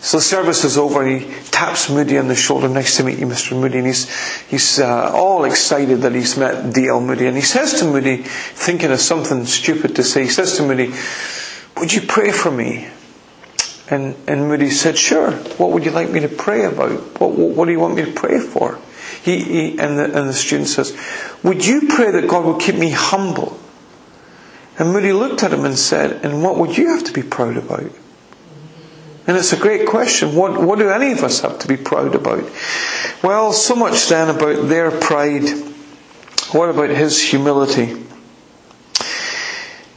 [0.03, 2.67] so the service is over and he taps Moody on the shoulder.
[2.67, 3.57] Nice to meet you, Mr.
[3.57, 3.77] Moody.
[3.77, 4.13] And he's,
[4.47, 6.99] he's uh, all excited that he's met D.L.
[6.99, 7.25] Moody.
[7.25, 10.93] And he says to Moody, thinking of something stupid to say, he says to Moody,
[11.77, 12.89] Would you pray for me?
[13.89, 15.31] And, and Moody said, Sure.
[15.31, 16.91] What would you like me to pray about?
[17.21, 18.79] What, what, what do you want me to pray for?
[19.23, 20.97] He, he, and, the, and the student says,
[21.43, 23.57] Would you pray that God will keep me humble?
[24.77, 27.55] And Moody looked at him and said, And what would you have to be proud
[27.55, 27.89] about?
[29.25, 30.35] And it's a great question.
[30.35, 32.43] What, what do any of us have to be proud about?
[33.23, 35.49] Well, so much then about their pride.
[36.51, 38.05] What about his humility?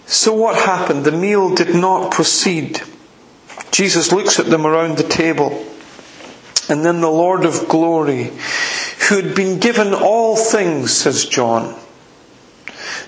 [0.06, 1.04] So what happened?
[1.04, 2.80] The meal did not proceed.
[3.72, 5.66] Jesus looks at them around the table.
[6.68, 8.32] And then the Lord of glory,
[9.08, 11.76] who had been given all things, says John,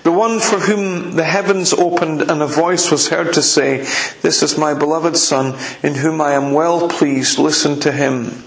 [0.03, 3.79] the one for whom the heavens opened and a voice was heard to say,
[4.21, 8.43] This is my beloved Son, in whom I am well pleased, listen to him.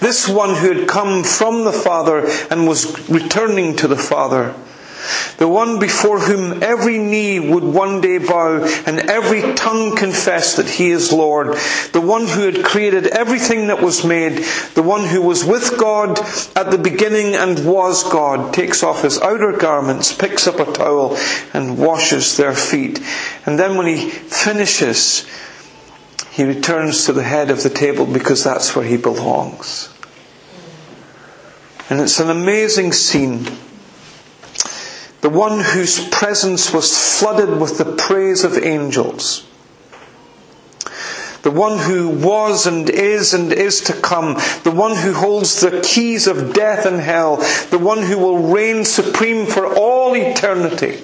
[0.00, 4.54] This one who had come from the Father and was returning to the Father
[5.38, 10.68] the one before whom every knee would one day bow and every tongue confess that
[10.68, 11.56] he is Lord,
[11.92, 14.44] the one who had created everything that was made,
[14.74, 16.18] the one who was with God
[16.56, 21.16] at the beginning and was God, takes off his outer garments, picks up a towel
[21.54, 23.00] and washes their feet.
[23.46, 25.26] And then when he finishes,
[26.30, 29.92] he returns to the head of the table because that's where he belongs.
[31.90, 33.46] And it's an amazing scene
[35.20, 39.46] the one whose presence was flooded with the praise of angels,
[41.42, 45.80] the one who was and is and is to come, the one who holds the
[45.82, 47.36] keys of death and hell,
[47.70, 51.02] the one who will reign supreme for all eternity.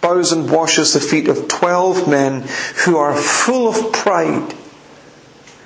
[0.00, 2.42] bows and washes the feet of twelve men
[2.84, 4.54] who are full of pride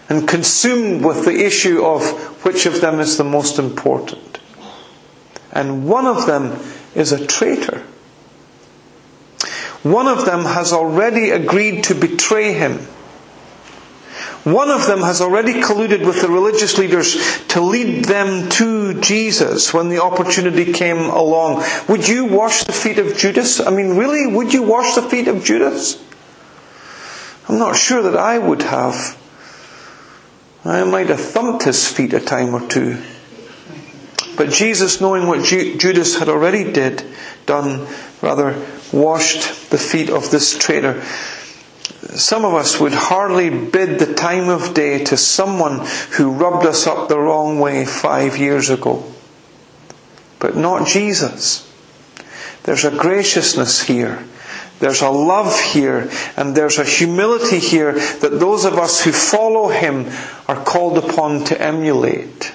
[0.09, 2.03] and consumed with the issue of
[2.45, 4.39] which of them is the most important.
[5.53, 6.59] And one of them
[6.95, 7.82] is a traitor.
[9.82, 12.78] One of them has already agreed to betray him.
[14.45, 17.16] One of them has already colluded with the religious leaders
[17.49, 21.64] to lead them to Jesus when the opportunity came along.
[21.88, 23.59] Would you wash the feet of Judas?
[23.61, 24.26] I mean, really?
[24.26, 26.03] Would you wash the feet of Judas?
[27.49, 29.18] I'm not sure that I would have.
[30.64, 33.03] I might have thumped his feet a time or two.
[34.37, 37.05] But Jesus, knowing what Judas had already did,
[37.47, 37.87] done,
[38.22, 38.61] rather,
[38.93, 41.03] washed the feet of this traitor.
[42.14, 46.87] Some of us would hardly bid the time of day to someone who rubbed us
[46.87, 49.05] up the wrong way five years ago.
[50.39, 51.70] But not Jesus.
[52.64, 54.24] There's a graciousness here
[54.80, 59.68] there's a love here and there's a humility here that those of us who follow
[59.68, 60.07] him
[60.49, 62.53] are called upon to emulate.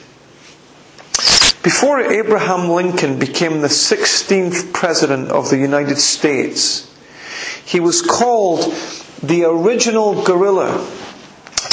[1.61, 6.89] Before Abraham Lincoln became the 16th President of the United States,
[7.65, 8.73] he was called
[9.21, 10.87] the original gorilla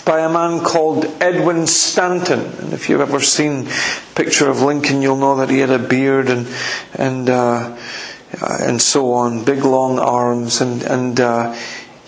[0.04, 2.40] by a man called Edwin Stanton.
[2.40, 5.78] And if you've ever seen a picture of Lincoln, you'll know that he had a
[5.78, 6.48] beard and,
[6.94, 7.76] and, uh,
[8.40, 11.56] and so on, big long arms, and, and uh,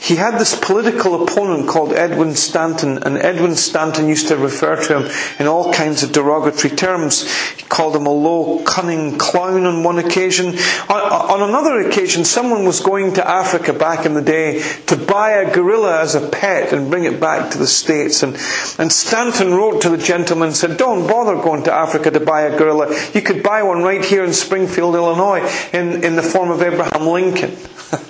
[0.00, 5.00] he had this political opponent called Edwin Stanton, and Edwin Stanton used to refer to
[5.00, 7.28] him in all kinds of derogatory terms.
[7.54, 10.56] He called him a low, cunning clown on one occasion.
[10.88, 15.32] On, on another occasion, someone was going to Africa back in the day to buy
[15.32, 18.22] a gorilla as a pet and bring it back to the States.
[18.22, 18.34] And,
[18.78, 22.42] and Stanton wrote to the gentleman and said, Don't bother going to Africa to buy
[22.42, 22.96] a gorilla.
[23.12, 25.40] You could buy one right here in Springfield, Illinois,
[25.72, 27.56] in, in the form of Abraham Lincoln.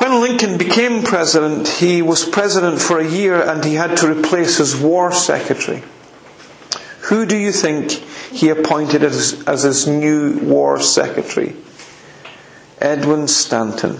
[0.00, 4.56] When Lincoln became president, he was president for a year and he had to replace
[4.56, 5.82] his war secretary.
[7.02, 11.54] Who do you think he appointed as, as his new war secretary?
[12.80, 13.98] Edwin Stanton.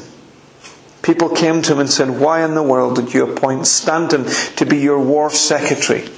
[1.03, 4.24] People came to him and said, Why in the world did you appoint Stanton
[4.57, 6.09] to be your war secretary?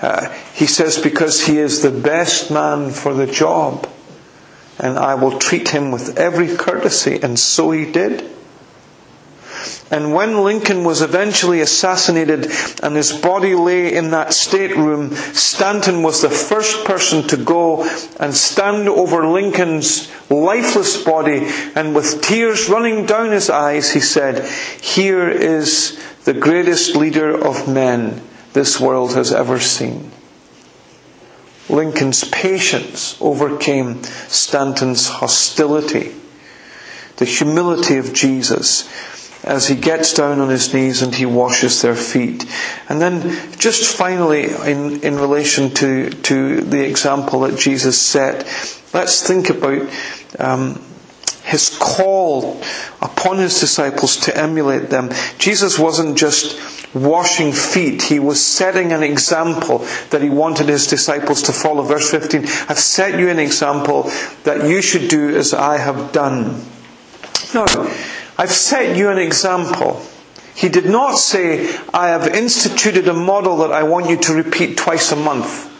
[0.00, 3.86] Uh, he says, Because he is the best man for the job,
[4.78, 7.20] and I will treat him with every courtesy.
[7.22, 8.30] And so he did.
[9.90, 12.50] And when Lincoln was eventually assassinated
[12.82, 18.34] and his body lay in that stateroom, Stanton was the first person to go and
[18.34, 24.48] stand over Lincoln's lifeless body and with tears running down his eyes, he said,
[24.80, 28.22] Here is the greatest leader of men
[28.54, 30.10] this world has ever seen.
[31.68, 36.14] Lincoln's patience overcame Stanton's hostility.
[37.18, 38.88] The humility of Jesus
[39.46, 42.44] as he gets down on his knees and he washes their feet.
[42.88, 43.22] And then
[43.58, 48.44] just finally, in, in relation to, to the example that Jesus set,
[48.92, 49.88] let's think about
[50.40, 50.82] um,
[51.44, 52.60] his call
[53.00, 55.10] upon his disciples to emulate them.
[55.38, 56.60] Jesus wasn't just
[56.92, 59.78] washing feet, he was setting an example
[60.10, 61.82] that he wanted his disciples to follow.
[61.82, 64.10] Verse 15, I've set you an example
[64.44, 66.64] that you should do as I have done.
[67.54, 67.66] Now,
[68.38, 70.02] I've set you an example.
[70.54, 74.76] He did not say, I have instituted a model that I want you to repeat
[74.78, 75.72] twice a month.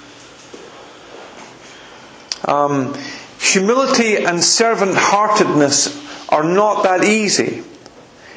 [2.46, 2.94] Um,
[3.40, 7.62] humility and servant heartedness are not that easy.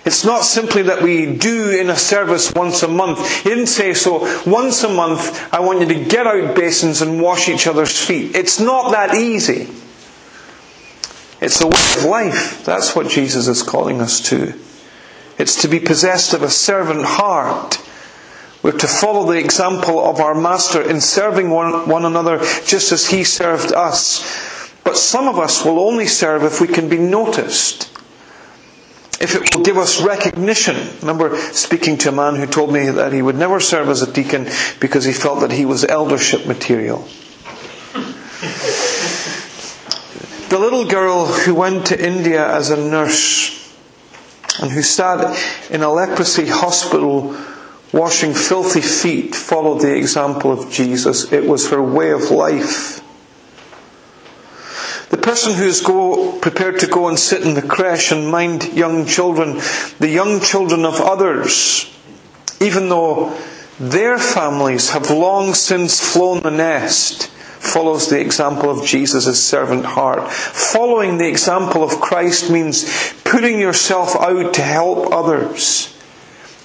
[0.06, 3.44] It's not simply that we do in a service once a month.
[3.44, 4.20] He didn't say so.
[4.50, 8.36] Once a month, I want you to get out basins and wash each other's feet.
[8.36, 9.68] It's not that easy.
[11.42, 12.66] It's a way of life.
[12.66, 14.54] That's what Jesus is calling us to.
[15.38, 17.82] It's to be possessed of a servant heart.
[18.62, 23.10] We're to follow the example of our Master in serving one, one another just as
[23.10, 24.70] He served us.
[24.84, 27.90] But some of us will only serve if we can be noticed.
[29.22, 30.76] If it will give us recognition.
[30.76, 34.02] I remember speaking to a man who told me that he would never serve as
[34.02, 34.48] a deacon
[34.80, 37.06] because he felt that he was eldership material.
[40.50, 43.72] The little girl who went to India as a nurse
[44.60, 45.38] and who sat
[45.70, 47.38] in a leprosy hospital
[47.94, 51.32] washing filthy feet followed the example of Jesus.
[51.32, 53.00] It was her way of life.
[55.10, 58.74] The person who is go, prepared to go and sit in the creche and mind
[58.74, 59.60] young children,
[60.00, 61.96] the young children of others,
[62.60, 63.38] even though
[63.80, 70.32] their families have long since flown the nest, follows the example of Jesus' servant heart.
[70.32, 75.96] Following the example of Christ means putting yourself out to help others.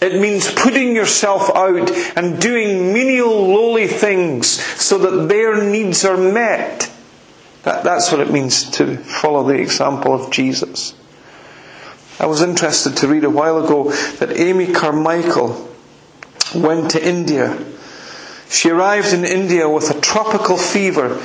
[0.00, 6.16] It means putting yourself out and doing menial, lowly things so that their needs are
[6.16, 6.90] met.
[7.62, 10.94] That, that's what it means to follow the example of Jesus.
[12.20, 15.68] I was interested to read a while ago that Amy Carmichael
[16.54, 17.58] went to India.
[18.48, 21.20] She arrived in India with a tropical fever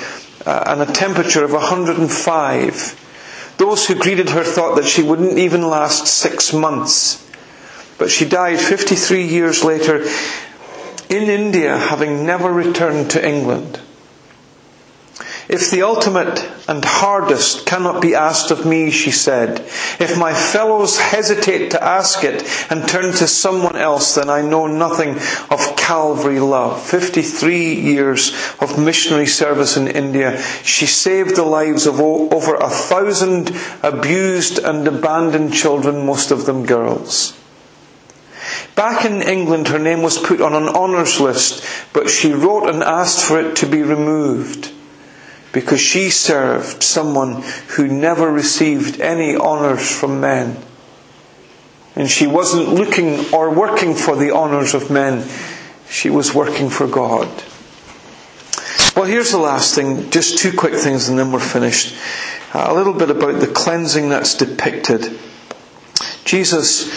[0.45, 3.55] uh, and a temperature of 105.
[3.57, 7.25] Those who greeted her thought that she wouldn't even last six months.
[7.97, 10.05] But she died 53 years later
[11.09, 13.79] in India, having never returned to England.
[15.49, 19.61] If the ultimate and hardest cannot be asked of me, she said,
[19.99, 24.67] if my fellows hesitate to ask it and turn to someone else, then I know
[24.67, 25.15] nothing
[25.49, 26.85] of Calvary love.
[26.85, 30.39] 53 years of missionary service in India.
[30.61, 36.67] She saved the lives of over a thousand abused and abandoned children, most of them
[36.67, 37.35] girls.
[38.75, 42.83] Back in England, her name was put on an honours list, but she wrote and
[42.83, 44.73] asked for it to be removed
[45.51, 50.57] because she served someone who never received any honours from men.
[51.95, 55.27] And she wasn't looking or working for the honours of men,
[55.89, 57.27] she was working for God.
[58.95, 61.95] Well, here's the last thing, just two quick things and then we're finished.
[62.53, 65.17] a little bit about the cleansing that's depicted.
[66.25, 66.89] Jesus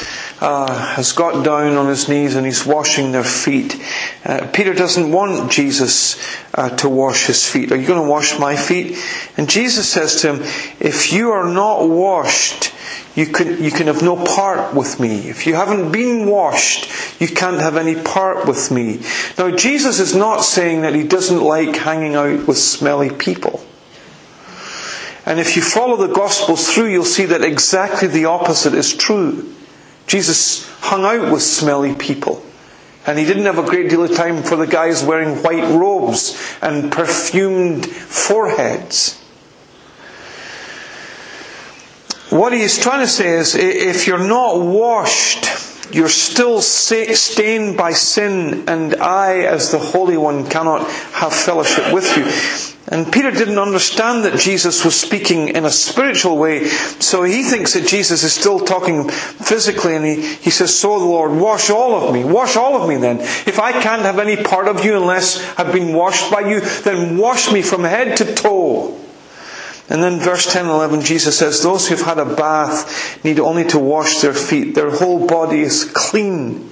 [0.43, 3.81] uh, has got down on his knees and he's washing their feet.
[4.25, 6.21] Uh, Peter doesn't want Jesus
[6.55, 7.71] uh, to wash his feet.
[7.71, 8.99] Are you going to wash my feet?
[9.37, 10.43] And Jesus says to him,
[10.81, 12.75] If you are not washed,
[13.15, 15.29] you can, you can have no part with me.
[15.29, 16.91] If you haven't been washed,
[17.21, 19.01] you can't have any part with me.
[19.39, 23.65] Now, Jesus is not saying that he doesn't like hanging out with smelly people.
[25.25, 29.55] And if you follow the Gospels through, you'll see that exactly the opposite is true.
[30.13, 32.45] Jesus hung out with smelly people.
[33.07, 36.55] And he didn't have a great deal of time for the guys wearing white robes
[36.61, 39.19] and perfumed foreheads.
[42.29, 45.47] What he's trying to say is if you're not washed,
[45.95, 52.15] you're still stained by sin, and I, as the Holy One, cannot have fellowship with
[52.19, 52.72] you.
[52.93, 57.73] And Peter didn't understand that Jesus was speaking in a spiritual way, so he thinks
[57.73, 61.95] that Jesus is still talking physically, and he, he says, So the Lord, wash all
[61.95, 62.23] of me.
[62.23, 63.21] Wash all of me then.
[63.21, 67.17] If I can't have any part of you unless I've been washed by you, then
[67.17, 69.01] wash me from head to toe.
[69.89, 73.65] And then verse 10 and 11, Jesus says, Those who've had a bath need only
[73.69, 74.75] to wash their feet.
[74.75, 76.71] Their whole body is clean.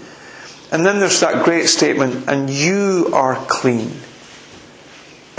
[0.70, 3.90] And then there's that great statement, and you are clean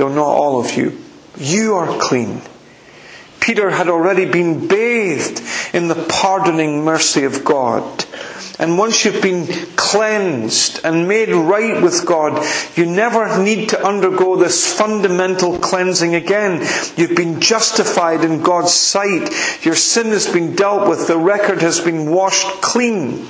[0.01, 0.97] though not all of you.
[1.37, 2.41] You are clean.
[3.39, 5.43] Peter had already been bathed
[5.75, 8.03] in the pardoning mercy of God.
[8.57, 9.45] And once you've been
[9.75, 12.43] cleansed and made right with God,
[12.75, 16.67] you never need to undergo this fundamental cleansing again.
[16.97, 19.29] You've been justified in God's sight.
[19.63, 21.07] Your sin has been dealt with.
[21.07, 23.27] The record has been washed clean.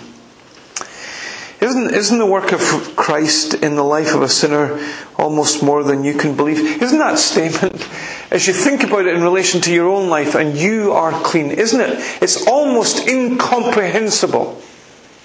[1.61, 2.59] Isn't, isn't the work of
[2.95, 4.83] Christ in the life of a sinner
[5.15, 6.81] almost more than you can believe?
[6.81, 7.87] Isn't that statement,
[8.31, 11.51] as you think about it in relation to your own life, and you are clean,
[11.51, 11.99] isn't it?
[12.19, 14.59] It's almost incomprehensible.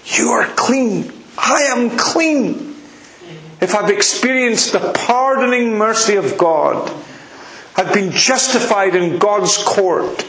[0.05, 1.11] You are clean.
[1.39, 2.75] I am clean.
[3.59, 6.91] If I've experienced the pardoning mercy of God,
[7.75, 10.23] I've been justified in God's court.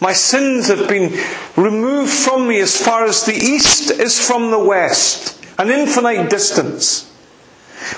[0.00, 1.12] My sins have been
[1.56, 7.04] removed from me as far as the east is from the west, an infinite distance.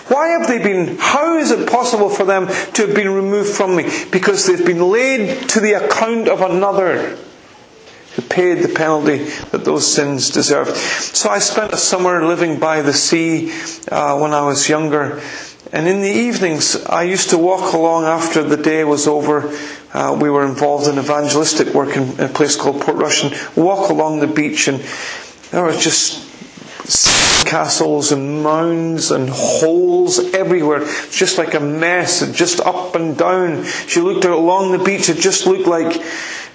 [0.09, 3.77] Why have they been, how is it possible for them to have been removed from
[3.77, 3.89] me?
[4.11, 7.17] Because they've been laid to the account of another
[8.15, 10.77] who paid the penalty that those sins deserved.
[10.77, 13.53] So I spent a summer living by the sea
[13.91, 15.21] uh, when I was younger.
[15.73, 19.57] And in the evenings, I used to walk along after the day was over
[19.93, 24.21] uh, we were involved in evangelistic work in a place called Portrush and walk along
[24.21, 24.81] the beach and
[25.51, 26.29] there were just
[27.45, 30.83] castles and mounds and holes everywhere.
[30.83, 33.65] It's just like a mess, just up and down.
[33.65, 35.97] She looked along the beach, it just looked like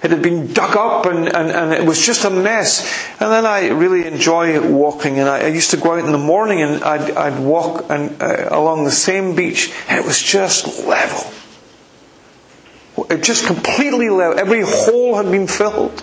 [0.02, 2.80] it had been dug up and, and, and it was just a mess.
[3.20, 6.18] And then I really enjoy walking and I, I used to go out in the
[6.18, 10.86] morning and I'd, I'd walk and, uh, along the same beach and it was just
[10.86, 11.30] level.
[12.96, 14.38] It just completely level.
[14.38, 16.02] Every hole had been filled.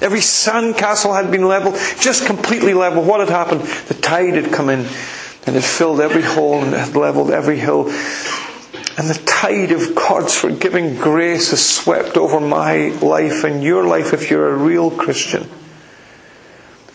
[0.00, 1.74] Every sandcastle had been leveled.
[2.00, 3.06] Just completely leveled.
[3.06, 3.62] What had happened?
[3.62, 4.86] The tide had come in
[5.46, 7.88] and it filled every hole and it had leveled every hill.
[8.98, 14.12] And the tide of God's forgiving grace has swept over my life and your life
[14.12, 15.48] if you're a real Christian.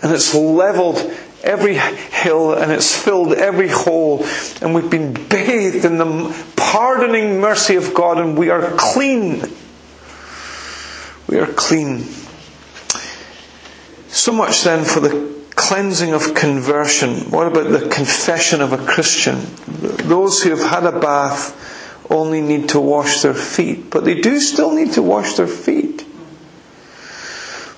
[0.01, 0.97] And it's leveled
[1.43, 4.25] every hill and it's filled every hole.
[4.61, 9.43] And we've been bathed in the pardoning mercy of God and we are clean.
[11.27, 12.05] We are clean.
[14.07, 17.31] So much then for the cleansing of conversion.
[17.31, 19.41] What about the confession of a Christian?
[19.67, 24.39] Those who have had a bath only need to wash their feet, but they do
[24.39, 26.05] still need to wash their feet.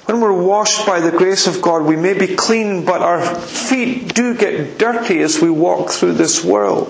[0.05, 4.13] When we're washed by the grace of God, we may be clean, but our feet
[4.13, 6.87] do get dirty as we walk through this world.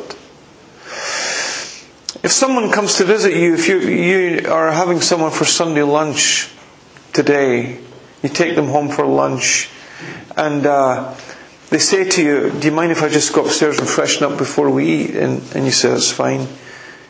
[2.23, 6.49] If someone comes to visit you, if you, you are having someone for Sunday lunch
[7.13, 7.79] today,
[8.21, 9.69] you take them home for lunch,
[10.35, 11.15] and uh,
[11.69, 14.37] they say to you, Do you mind if I just go upstairs and freshen up
[14.37, 15.15] before we eat?
[15.15, 16.41] And, and you say, That's fine.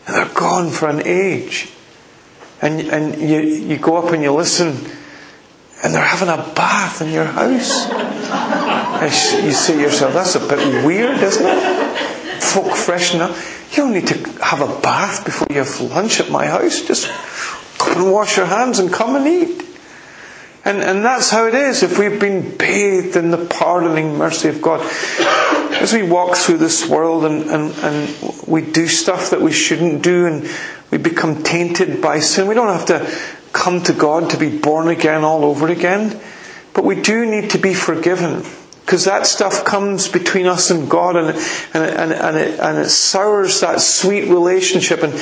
[0.05, 1.71] And they're gone for an age.
[2.61, 4.77] And, and you, you go up and you listen,
[5.86, 7.86] and they're having a bath in your house.
[7.91, 12.41] And you say to yourself, That's a bit weird, isn't it?
[12.41, 13.38] Folk freshen up.
[13.69, 16.81] You don't need to have a bath before you have lunch at my house.
[16.81, 17.07] Just
[17.77, 19.63] come and wash your hands and come and eat.
[20.63, 24.63] And, and that's how it is if we've been bathed in the pardoning mercy of
[24.63, 24.81] God.
[25.79, 30.01] As we walk through this world and, and, and we do stuff that we shouldn't
[30.01, 30.49] do and
[30.89, 33.07] we become tainted by sin, we don't have to
[33.55, 36.19] come to God to be born again all over again.
[36.73, 38.43] But we do need to be forgiven.
[38.81, 41.29] Because that stuff comes between us and God and,
[41.73, 45.01] and, and, and, it, and it sours that sweet relationship.
[45.01, 45.13] And,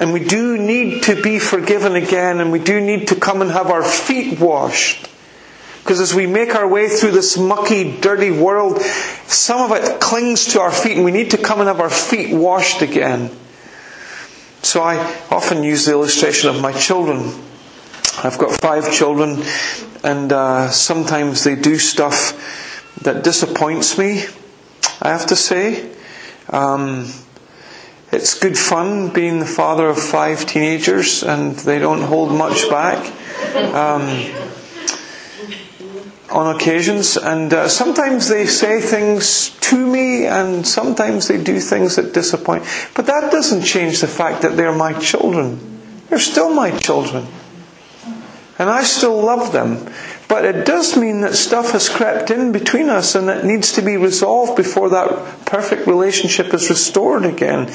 [0.00, 3.50] and we do need to be forgiven again and we do need to come and
[3.50, 5.08] have our feet washed.
[5.82, 8.80] Because as we make our way through this mucky, dirty world,
[9.26, 11.90] some of it clings to our feet and we need to come and have our
[11.90, 13.30] feet washed again.
[14.62, 14.98] So I
[15.30, 17.47] often use the illustration of my children.
[18.24, 19.42] I've got five children
[20.02, 24.24] and uh, sometimes they do stuff that disappoints me,
[25.00, 25.94] I have to say.
[26.50, 27.06] Um,
[28.10, 33.12] it's good fun being the father of five teenagers, and they don't hold much back
[33.74, 34.32] um,
[36.30, 37.18] on occasions.
[37.18, 42.64] And uh, sometimes they say things to me, and sometimes they do things that disappoint.
[42.94, 45.60] But that doesn't change the fact that they're my children.
[46.08, 47.26] They're still my children.
[48.58, 49.88] And I still love them.
[50.28, 53.82] But it does mean that stuff has crept in between us and it needs to
[53.82, 57.72] be resolved before that perfect relationship is restored again.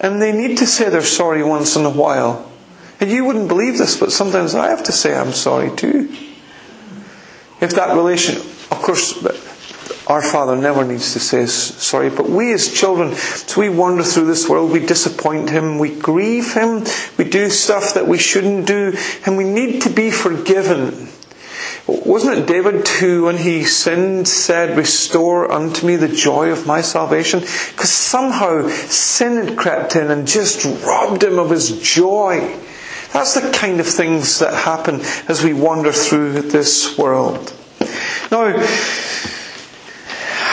[0.00, 2.50] And they need to say they're sorry once in a while.
[2.98, 6.08] And you wouldn't believe this, but sometimes I have to say I'm sorry too.
[7.60, 9.22] If that relation, of course,
[10.12, 14.26] our Father never needs to say sorry, but we as children, as we wander through
[14.26, 16.84] this world, we disappoint Him, we grieve Him,
[17.16, 18.94] we do stuff that we shouldn't do,
[19.24, 21.08] and we need to be forgiven.
[21.86, 26.82] Wasn't it David who, when he sinned, said, Restore unto me the joy of my
[26.82, 27.40] salvation?
[27.40, 32.56] Because somehow sin had crept in and just robbed him of his joy.
[33.12, 37.52] That's the kind of things that happen as we wander through this world.
[38.30, 38.54] Now,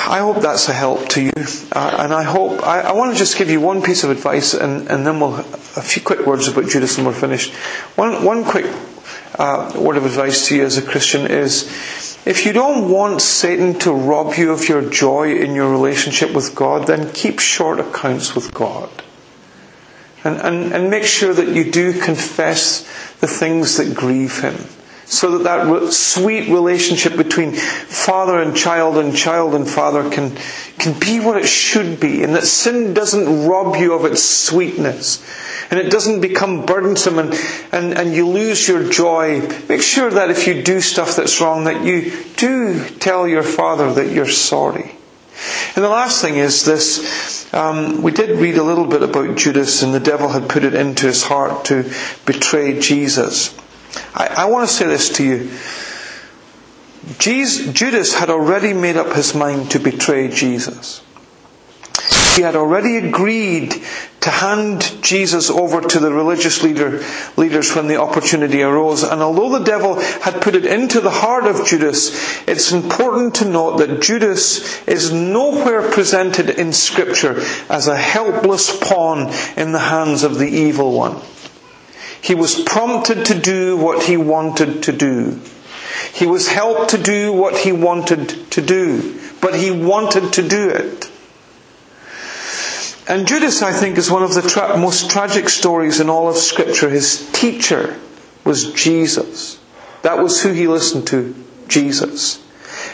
[0.10, 1.32] I hope that's a help to you.
[1.72, 4.56] Uh, and I hope, I, I, want to just give you one piece of advice
[4.56, 7.54] and, and then we'll, a few quick words about Judas and we're finished.
[7.96, 8.66] One, one quick
[9.38, 13.78] uh, word of advice to you as a Christian is if you don't want Satan
[13.80, 18.34] to rob you of your joy in your relationship with God, then keep short accounts
[18.34, 18.90] with God.
[20.24, 22.82] And, and, and make sure that you do confess
[23.20, 24.56] the things that grieve Him.
[25.10, 30.36] So that that sweet relationship between father and child and child and father can,
[30.78, 32.24] can be what it should be.
[32.24, 35.20] And that sin doesn't rob you of its sweetness
[35.72, 37.34] and it doesn't become burdensome and,
[37.72, 41.66] and, and you lose your joy, make sure that if you do stuff that's wrong,
[41.66, 44.96] that you do tell your father that you're sorry.
[45.76, 47.54] And the last thing is this.
[47.54, 50.74] Um, we did read a little bit about Judas, and the devil had put it
[50.74, 51.90] into his heart to
[52.26, 53.56] betray Jesus.
[54.14, 55.52] I, I want to say this to you.
[57.18, 61.02] Jesus, Judas had already made up his mind to betray Jesus.
[62.36, 63.76] He had already agreed
[64.22, 67.04] to hand Jesus over to the religious leader,
[67.36, 69.04] leaders when the opportunity arose.
[69.04, 73.46] And although the devil had put it into the heart of Judas, it's important to
[73.46, 80.24] note that Judas is nowhere presented in Scripture as a helpless pawn in the hands
[80.24, 81.20] of the evil one.
[82.22, 85.40] He was prompted to do what he wanted to do.
[86.14, 90.70] He was helped to do what he wanted to do, but he wanted to do
[90.70, 91.10] it.
[93.08, 96.38] And Judas, I think, is one of the tra- most tragic stories in all of
[96.38, 96.90] Scripture.
[96.90, 98.00] His teacher
[98.46, 99.58] was Jesus.
[100.04, 101.34] That was who he listened to,
[101.68, 102.40] Jesus.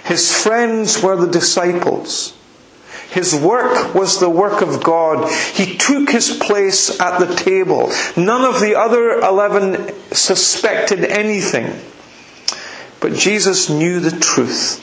[0.06, 2.34] His friends were the disciples.
[3.16, 5.32] His work was the work of God.
[5.32, 7.89] He took his place at the table.
[8.18, 11.80] None of the other eleven suspected anything.
[12.99, 14.82] But Jesus knew the truth.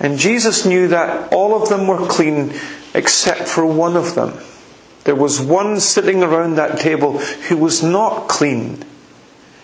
[0.00, 2.54] And Jesus knew that all of them were clean
[2.94, 4.38] except for one of them.
[5.02, 8.84] There was one sitting around that table who was not clean,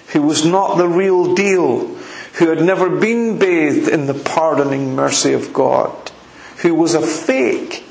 [0.08, 1.94] who was not the real deal,
[2.34, 6.03] who had never been bathed in the pardoning mercy of God,
[6.64, 7.84] who was a fake,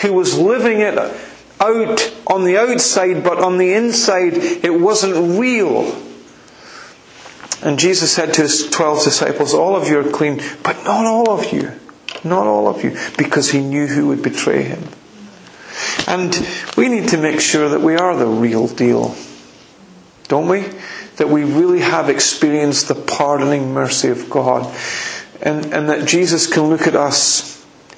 [0.00, 6.00] who was living it out on the outside, but on the inside it wasn't real.
[7.62, 11.30] And Jesus said to his twelve disciples, All of you are clean, but not all
[11.30, 11.72] of you.
[12.22, 12.96] Not all of you.
[13.18, 14.84] Because he knew who would betray him.
[16.06, 16.46] And
[16.76, 19.16] we need to make sure that we are the real deal.
[20.28, 20.60] Don't we?
[21.16, 24.72] That we really have experienced the pardoning mercy of God.
[25.42, 27.53] And, and that Jesus can look at us.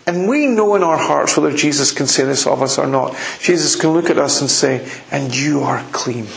[0.07, 3.16] And we know in our hearts whether Jesus can say this of us or not.
[3.40, 6.28] Jesus can look at us and say, And you are clean.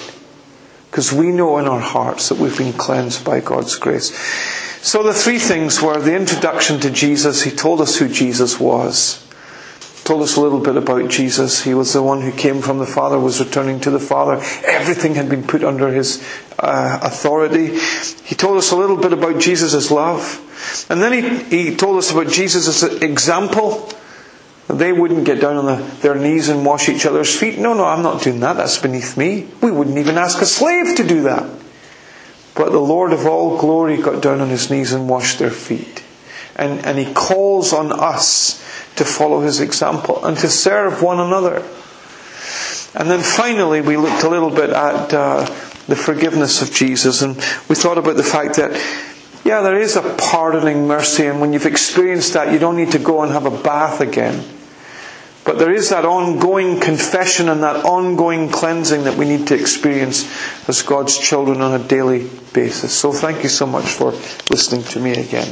[0.90, 4.18] Because we know in our hearts that we've been cleansed by God's grace.
[4.82, 7.44] So the three things were the introduction to Jesus.
[7.44, 9.24] He told us who Jesus was.
[10.04, 11.64] Told us a little bit about Jesus.
[11.64, 14.42] He was the one who came from the Father, was returning to the Father.
[14.66, 16.24] Everything had been put under his
[16.58, 17.78] uh, authority.
[18.24, 20.44] He told us a little bit about Jesus' love.
[20.90, 23.92] And then he, he told us about Jesus' as an example.
[24.68, 27.58] They wouldn't get down on the, their knees and wash each other's feet.
[27.58, 28.58] No, no, I'm not doing that.
[28.58, 29.48] That's beneath me.
[29.62, 31.50] We wouldn't even ask a slave to do that.
[32.56, 36.04] But the Lord of all glory got down on his knees and washed their feet.
[36.56, 38.60] And, and he calls on us
[38.98, 41.64] to follow his example and to serve one another.
[42.96, 45.46] And then finally, we looked a little bit at uh,
[45.88, 47.36] the forgiveness of Jesus, and
[47.70, 48.72] we thought about the fact that
[49.50, 53.00] yeah, there is a pardoning mercy, and when you've experienced that, you don't need to
[53.00, 54.46] go and have a bath again.
[55.44, 60.30] But there is that ongoing confession and that ongoing cleansing that we need to experience
[60.70, 62.94] as God's children on a daily basis.
[62.96, 64.12] So thank you so much for
[64.52, 65.52] listening to me again.